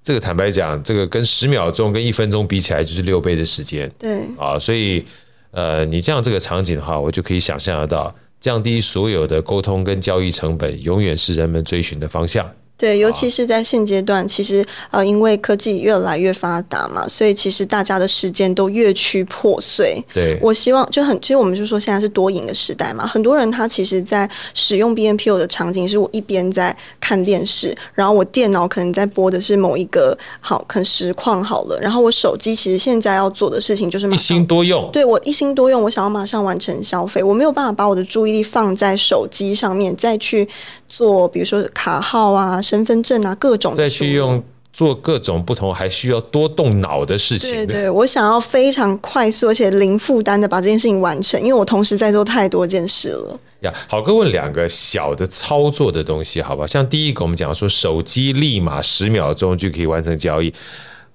[0.00, 3.90] 这个坦白讲，这个跟十秒钟跟一分钟比起来，就是六倍的时间。
[3.98, 5.04] 对啊，所以
[5.50, 12.48] 呃，你这样这个场景的话，我就可以想象得到，降低所有的沟通跟交易成本，永远是人们追寻的方向。
[12.80, 20.02] 对，尤其是在现阶段，其实呃，因为科技越来越发达嘛，所以其实大家的时间都越趋破碎。
[20.14, 34.88] 对，我希望就很，其实我们就说现在是多赢的时代嘛，很多人他其实，在使用 BNPO 的场景，是我一边在看电视，然后我电脑可能在播的是某一个好，可能实况好了，然后我手机其实现在要做的事情就是一心多用。
[34.90, 40.48] 对，我一心多用，我想要马上完成消费，我没有办法把我的注意力放在手机上面，再去
[40.88, 42.58] 做，比如说卡号啊。
[42.70, 44.40] 身份证啊，各种再去用
[44.72, 47.52] 做各种不同，还需要多动脑的事情。
[47.52, 53.38] 对对，我想要非常快速而且零负担的把这件事情完成，因为我同时在做太多件事了。
[53.62, 56.64] 呀，好，哥问两个小的操作的东西，好吧？
[56.64, 60.54] 像第一个，我们讲说手机立马十秒钟就可以完成交易。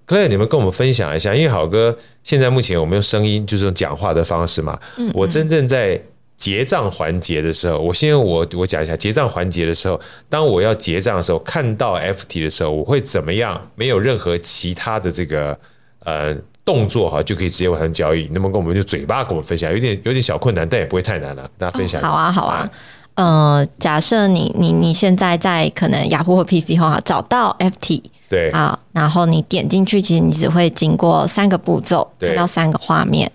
[0.05, 6.01] Claire，你们跟我们分享一下，因为好哥现在目前我们用声音就是用讲话的方式嘛，嗯嗯，我真正在。
[6.45, 13.59] 结账环节的时候，我先我我讲一下结账环节的时候，当我要结账的时候，看到 FT 的时候，我会怎么样？
[13.73, 15.57] 没有任何其他的这个
[16.03, 18.29] 呃动作哈，就可以直接完成交易。
[18.31, 19.73] 那么跟我们就嘴巴跟我们分享？
[19.73, 21.41] 有点有点小困难，但也不会太难了。
[21.41, 21.99] 跟大家分享。
[22.03, 22.69] 好啊，好啊。
[23.15, 28.03] 呃，假设你你你现在在可能雅虎或 PC 后哈找到 FT。
[28.27, 33.31] 对，好，然后你点进去，其实你只会经过三个步骤，看到三个画面。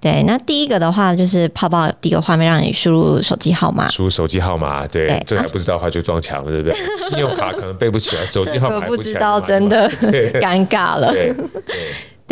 [0.00, 4.86] 对，那第一个的话就是泡泡第一个画面，让你输入手机号码，输入手机号码。
[4.86, 6.76] 对，对这个还不知道的话就撞墙了，对不对？
[6.96, 9.88] 信用卡可能背不起来，手机号码不知道，真的
[10.40, 11.14] 尴尬了。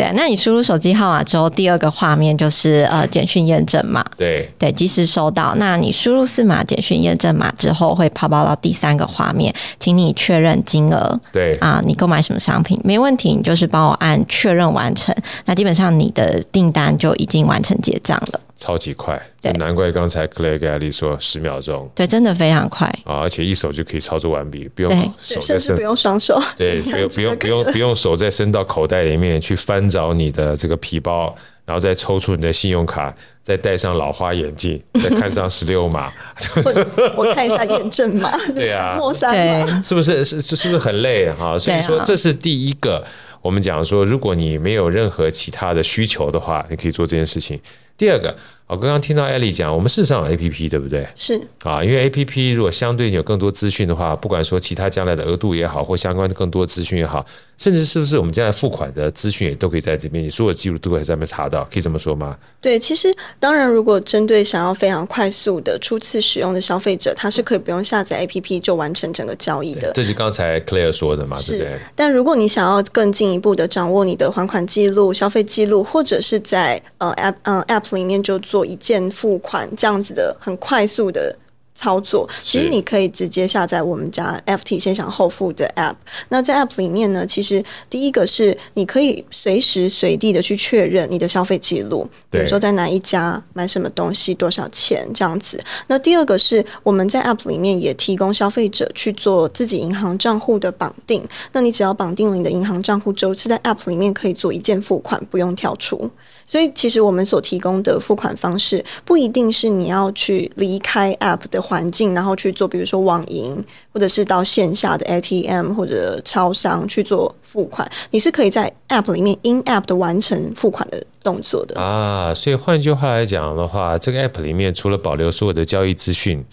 [0.01, 4.03] 对，那你输入手机号码之后，第二个画面就是呃简讯验证码。
[4.17, 5.53] 对对，及时收到。
[5.57, 11.19] 那你输入四码简讯验证码之后，会跑跑到第三个画面，请你确认金额。
[11.31, 12.81] 对啊，你购买什么商品？
[12.83, 15.15] 没问题，你就是帮我按确认完成。
[15.45, 18.39] 那基本上你的订单就已经完成结账了。
[18.61, 22.85] 超级快，对，难怪刚才 Claire 跟艾莉说十秒钟，对，真的非常快。
[23.05, 23.21] 啊！
[23.21, 31.35] 而且一手就可以操作完毕，不用手甚至不用双手，对， 不用不用不用不用手再伸到口袋里面去翻找你的这个皮包，
[31.65, 36.13] 然后再抽出你的信用卡，再戴上老花眼镜，再看上十六码，
[37.17, 39.35] 我看一下验证码， 对啊，莫三
[39.65, 41.57] 码，是不是是是不是很累哈？
[41.57, 43.03] 所以说这是第一个，
[43.41, 47.59] 我们讲说，如果你没有任何其他的需求的话，你可以做这件事情。
[48.01, 48.35] tiega.
[48.71, 51.05] 我刚刚听到艾莉讲，我们事实上有 APP，对不对？
[51.13, 57.25] 是啊，因为 APP 如果相对有更多资讯的话，不管说其他将来的额度也好，或相关的更多资讯也好，
[57.57, 62.37] 甚至是不是我们将来付款的资讯也都可以在这边，你所有的记录都可以在上面查到，可以这么说吗？
[62.61, 69.91] 对，其实当然，如果针对想要非常快速的初次使用的消费者，他是可以不用下载 APP 就完成整个交易的。
[69.93, 71.77] 这是刚才 Claire 说的嘛，对不对？
[71.93, 81.35] 但如果你想要更进一步的掌握你的还款记录、消费记录，或者是在呃 App 呃 App 里面就做一键付款这样子的很快速的
[81.73, 85.95] 操作，其实你可以直接下载我们家 FT 先享后付的 App。
[86.29, 95.59] 那在 App 里面呢，其实第一个是你可以随时随地的去确认你的消费记录，比如说在哪一家买什么东西多少钱这样子。
[95.87, 101.27] 那第二个是我们在 App 里面也提供消费者去做自己银行账户的绑定。
[101.51, 106.11] 那你只要绑定了你的银行账户之后，是在 App 里面可以做一键付款，不用跳出。
[106.45, 113.63] 所以，其实我们所提供的付款方式不一定是你要去离开 App 的环境，然后去做，比如说网银，
[113.93, 117.89] 或者是到线下的 ATM 或者超商去做付款。
[118.09, 122.33] 你是可以在 App 里面 in App 的完成付款的动作的啊。
[122.33, 126.43] 所以换句话来讲的话，这个 App 里面除了保留所有的交易资讯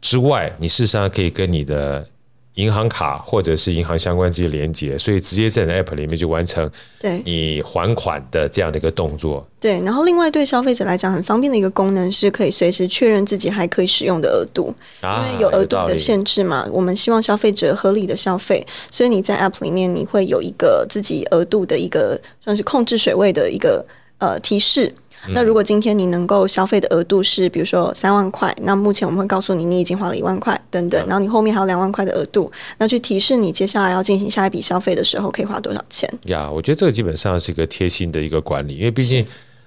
[0.00, 2.06] 之外，你事实上可以跟你的。
[2.54, 9.46] 银行卡或者是银行相关这些连接，所以直接在 App 里面就完成对你还款的这样的一个动作。
[9.58, 16.68] 对，然后另外对消费者来讲很方便的一个功能是可以随时确认自己还可以使用的额度，啊、因为有额度的限制嘛。
[16.70, 23.84] 我们希望消费者合理的消费，所以你在 App 里面你会有一个自己额度的一个算是控制水位的一个
[24.18, 24.94] 呃提示。
[25.28, 36.08] 那如果今天你能够消费的额度是比如说三万块，那目前我们会告诉你你已经花了一万块等等，然后你后面还有两万块的额度，那去提示你接下来要进行下一笔消费的时候可以花多少钱。
[36.24, 39.24] 呀，我觉得这个基本上是一个贴心的一个管理，因为毕竟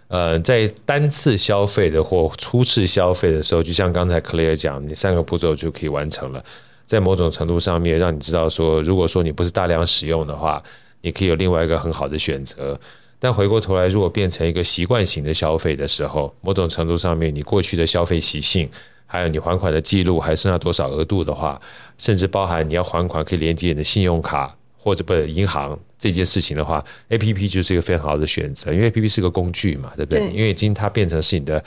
[0.09, 6.43] 呃在单次消费的或初次消费的时候，就像刚才 Claire 讲，你三个步骤就可以完成了，
[6.85, 10.61] 在某种程度上面让你知道说，如果说你不是大量使用的话，
[11.01, 12.79] 你可以有另外一个很好的选择。
[13.19, 18.69] 但回过头来，如果变成一个习惯型的消费的时候，某种程度上面，你过去的消费习性，
[19.07, 21.59] 还有你还款的记录，还剩下多少额度的话，
[21.97, 30.21] 甚至包含你要还款可以连接你的信用卡或者不银行这件事情的话，APP 就是一个非常好的选择，因为 APP 是个工具嘛，对不对？
[30.29, 31.63] 因为已经它变成是你的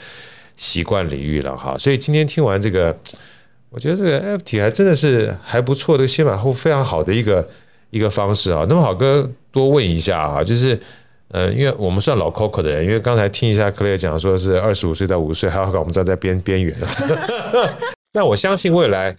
[0.55, 1.77] 习惯领域了哈。
[1.77, 2.97] 所以今天听完这个，
[3.69, 7.45] 我觉得这个 FT 还真的是还不错的，先买后非常好的一个
[7.89, 8.65] 一个方式啊。
[8.69, 10.79] 那么好哥多问一下啊，就是。
[11.31, 16.75] 呃，因为我们算老 Coco 的人，因为刚才听一下 Claire 讲说是二十五岁到五十岁，还要搞我们知道在边边缘。
[18.13, 19.15] 那我相信未来，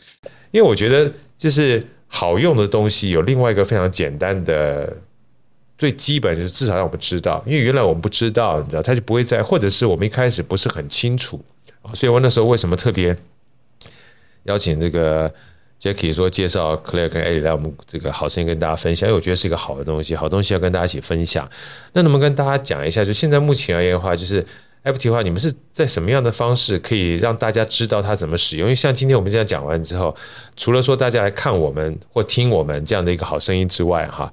[0.50, 4.94] 因为我觉得就是好用的东西有另外一个非常简单的
[5.78, 11.40] 最基本，就是至少让我们知道，因为原来我们不知道，你知道，他就不会在，或者是我们一开始不是很清楚，
[11.94, 13.16] 所以我那时候为什么特别
[14.44, 15.32] 邀请这个。
[15.82, 21.48] Jackie 说介绍 Claire 跟 Ellie 来我们这个好声音跟大家分享，因为我觉得是一个好的东西，好东西要跟大家一起分享。
[21.92, 24.46] 那能不能跟大家讲一下，就现在目前而言的话，就是
[24.84, 28.66] FT 的话，你们是在什么样的方式可以让大家知道它怎么使用？
[28.66, 30.14] 因为像今天我们这样讲完之后，
[30.56, 34.32] 除了说大家来看我们或听我们这样的一个好声音之外，哈，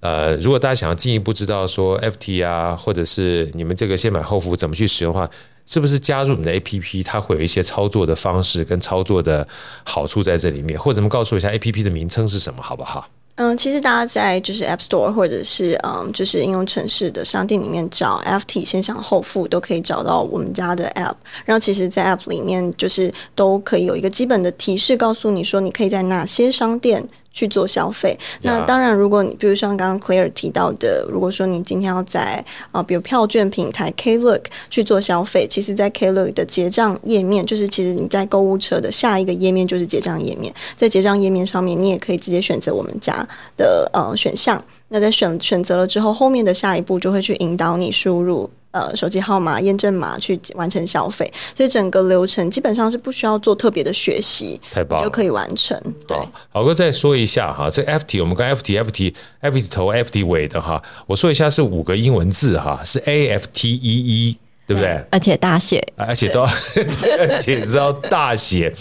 [0.00, 5.30] 呃，如果大家想要进一步知道说 FT 啊，或者是你们这个先买后付怎么去使用的话，
[5.68, 9.46] 是不是加入你的 APP，它会有一些操作的方式跟操作的
[9.84, 13.06] 好处在这里面，或者我们告诉我一下 APP 的名称是什么，好不好？
[13.34, 21.14] 嗯，其实大家在就是 App Store 或者是嗯，就是应用城市的商店里面找 FT 先享后付，都可以找到我们家的 App。
[21.44, 27.06] 然后其实，在 App 里面就是都可以有一个基本的提示，告诉你说你可以在哪些商店。
[27.38, 43.24] 去做消费，那当然，如果你比如像刚刚 Claire 提到的，如果说你今天要在啊，比如票券平台 Klook 去做消费，其实，在 Klook 的结账页面，就是其实你在购物车的下一个页面就是结账页面，在结账页面上面，你也可以直接选择我们家
[43.56, 44.60] 的呃选项。
[44.88, 48.50] 那在选选择了之后，后面的下一步就会去引导你输入。
[48.70, 55.80] 呃，手机号码、验证码去完成消费，所以整个流程基本上是不需要做特别的学习，太棒了，就可以完成。
[56.06, 56.16] 对，
[56.52, 65.02] 郝哥再说一下哈，这 FT 我们跟 FT FT FT 头 FT 尾的哈，我说一下是五个英文字哈，是 A F T E E，对不对？
[65.10, 66.42] 而且大写，而且都
[67.28, 68.74] 而且是要大写。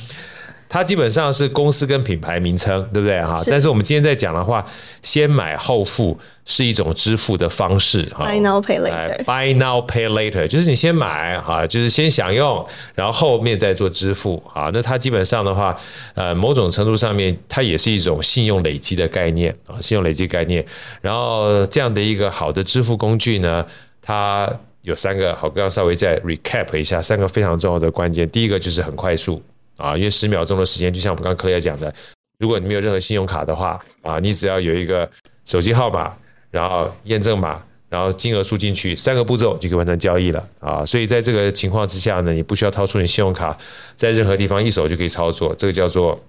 [0.69, 3.41] 它基本上是公司跟品牌名称，对不对哈？
[3.47, 4.65] 但是我们今天在讲的话，
[5.01, 8.25] 先买后付是一种支付的方式哈。
[8.25, 9.23] Buy now pay later。
[9.23, 12.65] Buy now pay later，就是你先买哈，就是先享用，
[12.95, 14.69] 然后后面再做支付啊。
[14.73, 15.77] 那它基本上的话，
[16.15, 20.65] 呃，某种程度上面，它也是一种信用累积的概念啊，信用累积概念。
[21.01, 23.65] 然后这样的一个好的支付工具呢，
[24.01, 24.49] 它。
[24.83, 28.29] 有三个，好，刚刚稍微再 recap 一下三个非常重要的关键。
[28.29, 29.43] 第一个就是很快速
[29.77, 31.93] 啊，因为十秒钟的时间，就像我们刚刚 Claire 讲的，
[32.39, 35.09] 如果你没有任何信用卡的话啊，你只要有一个
[35.45, 36.15] 手机号码，
[36.51, 40.85] 然后验证码，然后金额输进去，三个步骤就可以完成交易了啊。
[40.85, 43.57] 所以在这个情况之下呢，你不需要掏出你信用卡，
[43.95, 46.19] 在任何地方一手就可以操作，这个叫做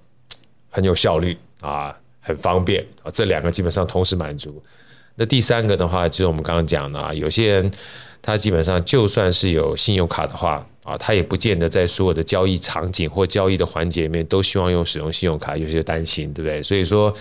[0.70, 3.10] 很有效率啊，很方便啊。
[3.10, 4.62] 这两个基本上同时满足。
[5.16, 7.70] 那第三个的话，就是我们刚刚讲的啊，有些人
[8.20, 16.62] 他基本上就算是有信用卡的话啊，他也不见得在所有的交易场景或交易的环节里面都希望用使用信用卡，有些担心，对不对？
[16.62, 17.14] 所以说，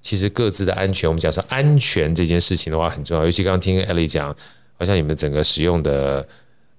[0.00, 3.24] 其实各自的安全，我们讲说安全这件事情的话很重要。
[3.24, 4.34] 尤其刚刚听 Ellie 讲，
[4.78, 6.26] 好像你们整个使用的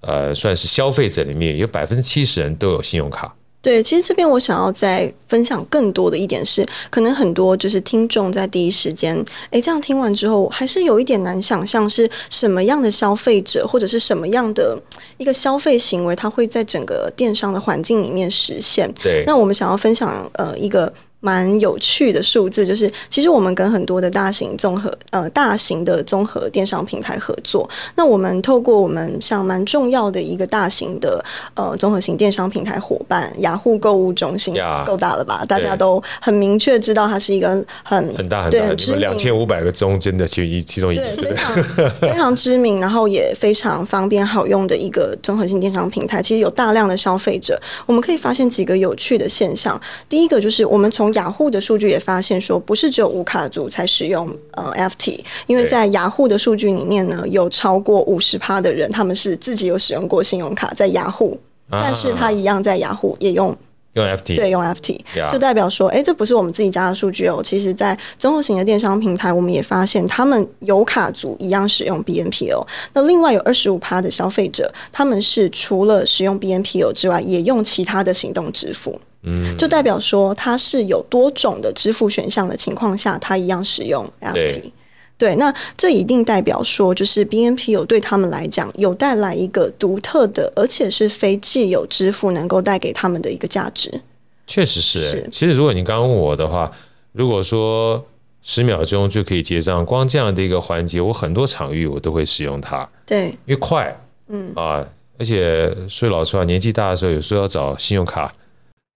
[0.02, 3.36] 呃，算是消费者里面有百分之七十人都有信用卡。
[3.62, 9.14] 对，其实这边我想要再分享更多的一点是，可能很多就是听众在第一时间，
[9.52, 14.82] 诶，这样听完之后，还是有一点难想象是什么样的消费者或者是什么样的
[15.18, 18.90] 一个消费行为，它会在整个电商的环境里面实现。
[19.02, 20.94] 对，那我们想要分享呃一个。
[21.22, 27.70] 蛮有趣的数字，就是其实我们跟很多的大型综合呃大型的综合电商平台合作。
[27.96, 31.24] 那我们透过我们像蛮重要的一个大型的
[31.56, 34.56] 呃综合型电商平台伙伴雅虎购物中心，
[34.86, 35.44] 够大了吧？
[35.46, 37.50] 大家都很明确知道它是一个
[37.84, 46.22] 很很大很大，对，两千五百个中间的其一其中一对非常非常知名，然后也非常方便好用的一个综合性电商平台。
[46.22, 49.80] 其实有大量的消费者，我们可以发现几个有趣的现象。
[50.08, 61.40] 第一个就是我们从雅虎的数据也发现说，不是只有无卡族才使用呃 FT，因为在雅虎的数据里面呢，有超过五十趴的人，他们是自己有使用过信用卡在雅虎，
[61.70, 63.56] 但是他一样在雅虎也用
[63.94, 65.32] 用 FT，对，用 FT，Yeah.
[65.32, 67.42] 就代表说，哎，这不是我们自己家的数据哦。
[67.44, 72.64] 其实，在综合型的电商平台，我们也发现他们有卡族一样使用 BNPL。
[72.94, 79.00] 那另外有二十五趴的消费者，他们是除了使用 BNPL 之外，也用其他的行动支付。
[79.24, 84.34] 嗯，就代表说它是有多种的支付选项的情况下，它一样使用 FT。
[84.34, 84.74] 对，
[85.18, 94.02] 对，那这一定代表说，就是 BNP 有对他们来讲有带来一个独特的，而且是非既有支付能够带给他们的一个价值。
[94.48, 95.30] 确实是，是。
[95.30, 96.72] 其实如果你刚刚问我的话，
[97.12, 98.04] 如果说
[98.42, 102.90] 十秒钟就可以结账，光这样的一个环节，我很多场域我都会使用它。
[103.06, 103.94] 对，因为快，
[104.30, 108.34] 嗯啊，而且说老实话，年纪大的时候，有时候要找信用卡。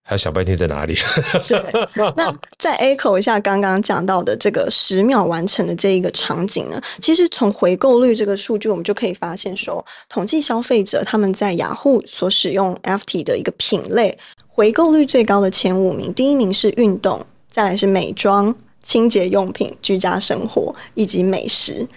[0.06, 0.95] 还要想半天在哪里？
[1.47, 1.64] 对，
[2.18, 6.82] 那再 echo 一下刚刚讲到的这个十秒完成的这一个场景呢？
[6.99, 21.88] 其实从回购率这个数据，我们就可以发现说，统计消费者他们在雅虎所使用 FT 的一个品类，回购率最高的前五名，第一名是运动，再来是美妆、清洁用品、居家生活以及美食。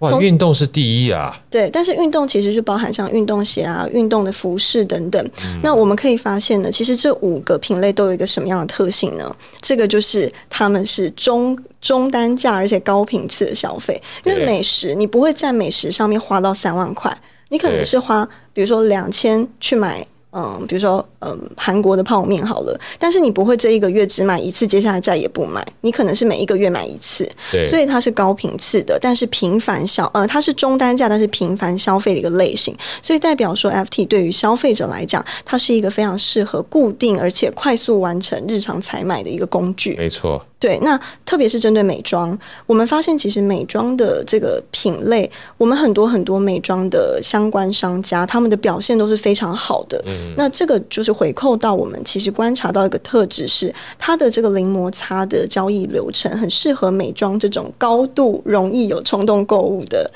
[0.00, 1.38] 哇，运动是第一啊！
[1.50, 5.22] 对，但是运动其实就包含像运动鞋啊、运动的服饰等等。
[5.44, 9.36] 嗯、那我们可以发现呢，其实这五个品类都有一个什么样的特性呢？
[9.60, 14.00] 这个就是他们是中中单价而且高频次的消费。
[14.24, 17.14] 因为美食，你不会在美食上面花到三万块，
[17.50, 20.06] 你可能是花，比如说两千去买。
[20.32, 40.40] 嗯，比如说，嗯，韩国的泡面好了，但是你不会这一个月只买一次，接下来再也不买，你可能是每一个月买一次，对，所以它是高频次的，但是频繁消，呃，它是中单价，但是频繁消费的一个类型，所以代表说，FT 对于消费者来讲，它是一个非常适合固定而且快速完成日常采买的一个工具，没错。
[40.60, 49.98] 对，那特别是针对美妆，我们发现其实美妆的这个品类，我们很多很多美妆的相关商家，他们的表现都是非常好的。
[50.06, 60.10] 嗯，那这个就是回扣到我们其实观察到一个特质是，它的这个零摩擦的交易流程很适合美妆这种高度容易有冲动购物的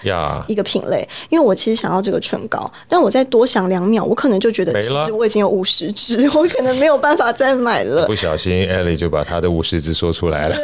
[0.46, 1.08] 一个品类。
[1.30, 8.04] 因为我其实想要这个唇膏，但我再多想两秒，我可能就觉得其实我已经有五十支，我可能没有办法再买了。
[8.04, 10.33] 不小心，Ellie 就把她的五十支说出来。
[10.34, 10.56] 来了，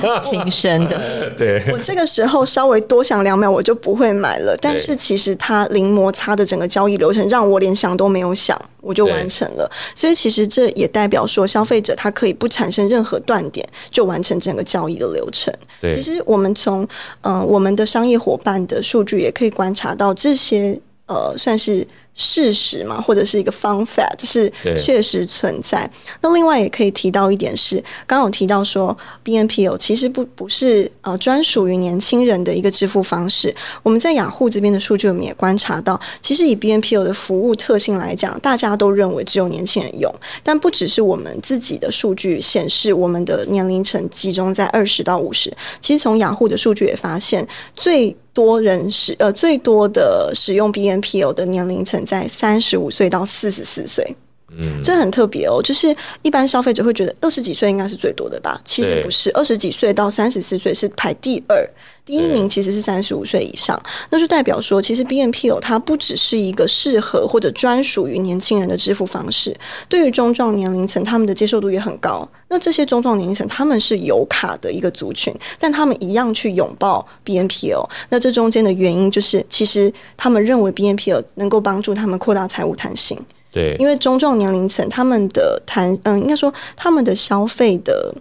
[0.00, 0.98] 对， 亲生的。
[1.36, 4.56] 对，我这个时候稍微多想两秒，我就不会买了。
[4.60, 9.70] 但是其实它零摩擦的整个交易流程，让我连想都没有想，我就完成了。
[9.94, 15.52] 所以其实这也代表说，消费者他可以不产生任何断点，就完成整个交易的流程。
[15.80, 16.82] 对，其实我们从
[17.20, 21.86] 嗯、呃、我们的商业伙伴的数据也可以观察到，这些呃算是。
[22.16, 24.50] 事实嘛，或者是一个 fun fact，是
[24.82, 25.88] 确实存在。
[26.22, 33.54] 那另外也可以提到一点是，刚刚有提到说 BNPL 其实不不是呃专属于年轻人的一个支付方式。
[33.82, 40.12] 我们在雅虎这边的数据，我们也观察到，其实以 BNPL 的服务特性来讲，大家都认为只有年轻人用。
[40.42, 45.52] 但不只是我们自己的数据显示，我们的年龄层集中在二十到五十。
[45.80, 54.16] 其实从雅虎的数据也发现，最多人使呃最多的使用 BNPL 的年龄层在三十五岁到四十四岁，
[54.56, 55.60] 嗯，这很特别哦。
[55.62, 58.60] 就是一般消费者会觉得二十几岁应该是最多的吧？
[58.64, 61.68] 其实不是，二十几岁到三十四岁是排第二。
[62.06, 63.76] 第一名其实是三十五岁以上，
[64.10, 69.54] 那就代表说，其实 BNPL 它不只是一个适合或者专属于年轻人的支付方式，
[69.88, 72.26] 对于中壮年龄层，他们的接受度也很高。
[72.46, 77.84] 那这些中壮年龄层，他们是有卡的一个族群，但他们一样去拥抱 BNPL。
[78.08, 83.18] 那这中间的原因就是，其实他们认为 BNPL 能够帮助他们扩大财务弹性。
[83.50, 88.14] 对，因为中壮年龄层他们的弹，嗯，应该说他们的消费的。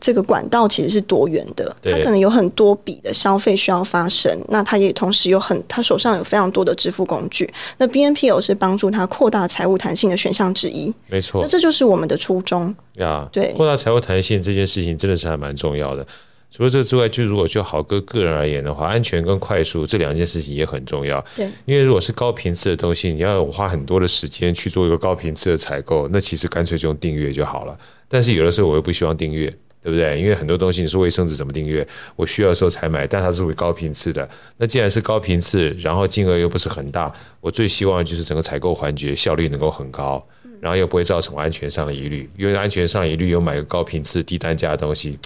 [0.00, 7.52] 这个管道其实是多元的，它可能有很多笔的消费需要发生，那它也同时有很，他手上有非常多的支付工具。
[7.78, 11.42] 那 BNPL 是帮助他扩大财务弹性的选项之一，没错。
[11.42, 13.28] 那这就是我们的初衷呀。
[13.32, 16.06] 对，扩大财务弹性这件事情真的是还蛮重要的。
[16.48, 21.22] 除了这个之外，就如果就豪哥个人而言的话，安全跟快速这两件事情也很重要。
[21.34, 27.76] 对，因为如果是高频次的东西，你要花很多的时间去做一个高频次的采购，那其实干脆就用订阅就好了。
[28.08, 29.52] 但是有的时候我又不希望订阅。
[29.86, 30.20] 对不对？
[30.20, 34.28] 因为很多东西你说卫生纸怎么订阅，我需要的时候才买，但它是属于高频次的。
[34.56, 40.20] 那既然是高频次，然后金额又不是很大，我最希望就是整个采购环节效率能够很高，
[40.60, 42.28] 然后又不会造成安全上的疑虑。
[42.36, 45.16] 因为安全上疑虑，又买个高频次低单价的东西，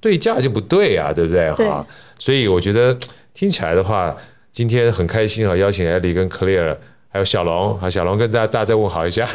[0.00, 1.54] 对价就不对啊，对不对？
[1.56, 1.86] 对哈，
[2.18, 2.98] 所以我觉得
[3.32, 4.16] 听起来的话，
[4.50, 6.76] 今天很开心啊，邀请 Elly 跟 Claire。
[7.12, 9.28] 还有小龙，好，小龙跟大家大家再问好一下。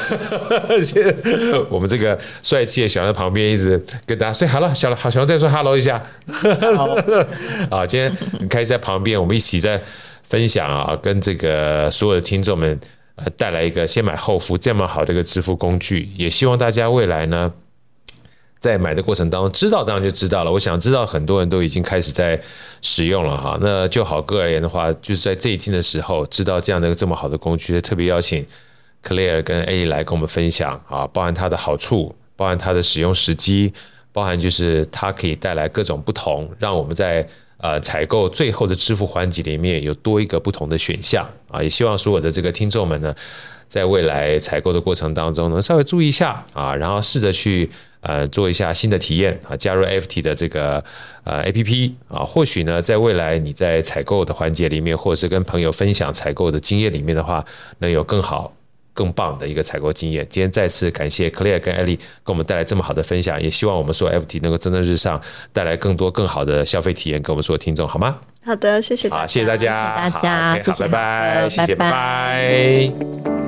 [1.70, 6.02] 我们这个帅气的小龙在旁边一直跟大家说好了，小龙好，小龙再说 hello 一下。
[6.76, 6.96] 好，
[7.70, 9.80] 啊，今天很开心在旁边，我们一起在
[10.24, 12.80] 分享啊，跟这个所有的听众们
[13.16, 17.54] 呃带来一个先买后付这么好的一个支付工具，也希望大家未来呢。
[18.60, 20.52] 在买的过程当中，知道当然就知道了。
[20.52, 22.40] 我想知道很多人都已经开始在
[22.82, 23.58] 使用了哈。
[23.62, 28.46] 那就好哥而言的话，就是在最近的时候知道这样的一个这么好的工具，特别邀请
[29.04, 33.72] Claire 跟 A 来跟我们分享啊，包含它的好处，包含它的使用时机，
[34.12, 37.28] 包含就是它可以带来各种不同，让我们在
[37.58, 41.62] 呃采购最后的支付环节里面有多一个不同的选项啊。
[41.62, 43.14] 也希望所有的这个听众们呢，
[43.68, 47.70] 在未来采购的过程当中能稍微注意一下啊，然后试着去。
[48.08, 50.82] 呃，做一下新的体验啊，加入 FT 的这个
[51.26, 57.44] 呃 APP 啊，或许呢，在未来你在采购的环节里面，或者是跟朋友分享采购的经验里面的话，
[57.80, 58.54] 能有更好、
[58.94, 60.26] 更棒的一个采购经验。
[60.30, 68.18] 今天再次感谢 Claire 跟 Elly 给我们带来这么好的分享，也希望我们说 FT 能够蒸蒸日上，带来更多更好的消费体验给我们所有听众，好吗？
[68.46, 72.92] 好的，谢谢，好，谢谢大家，谢谢大家，好，拜拜，谢谢，拜拜。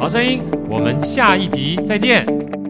[0.01, 2.68] 好声音，我们下一集再见。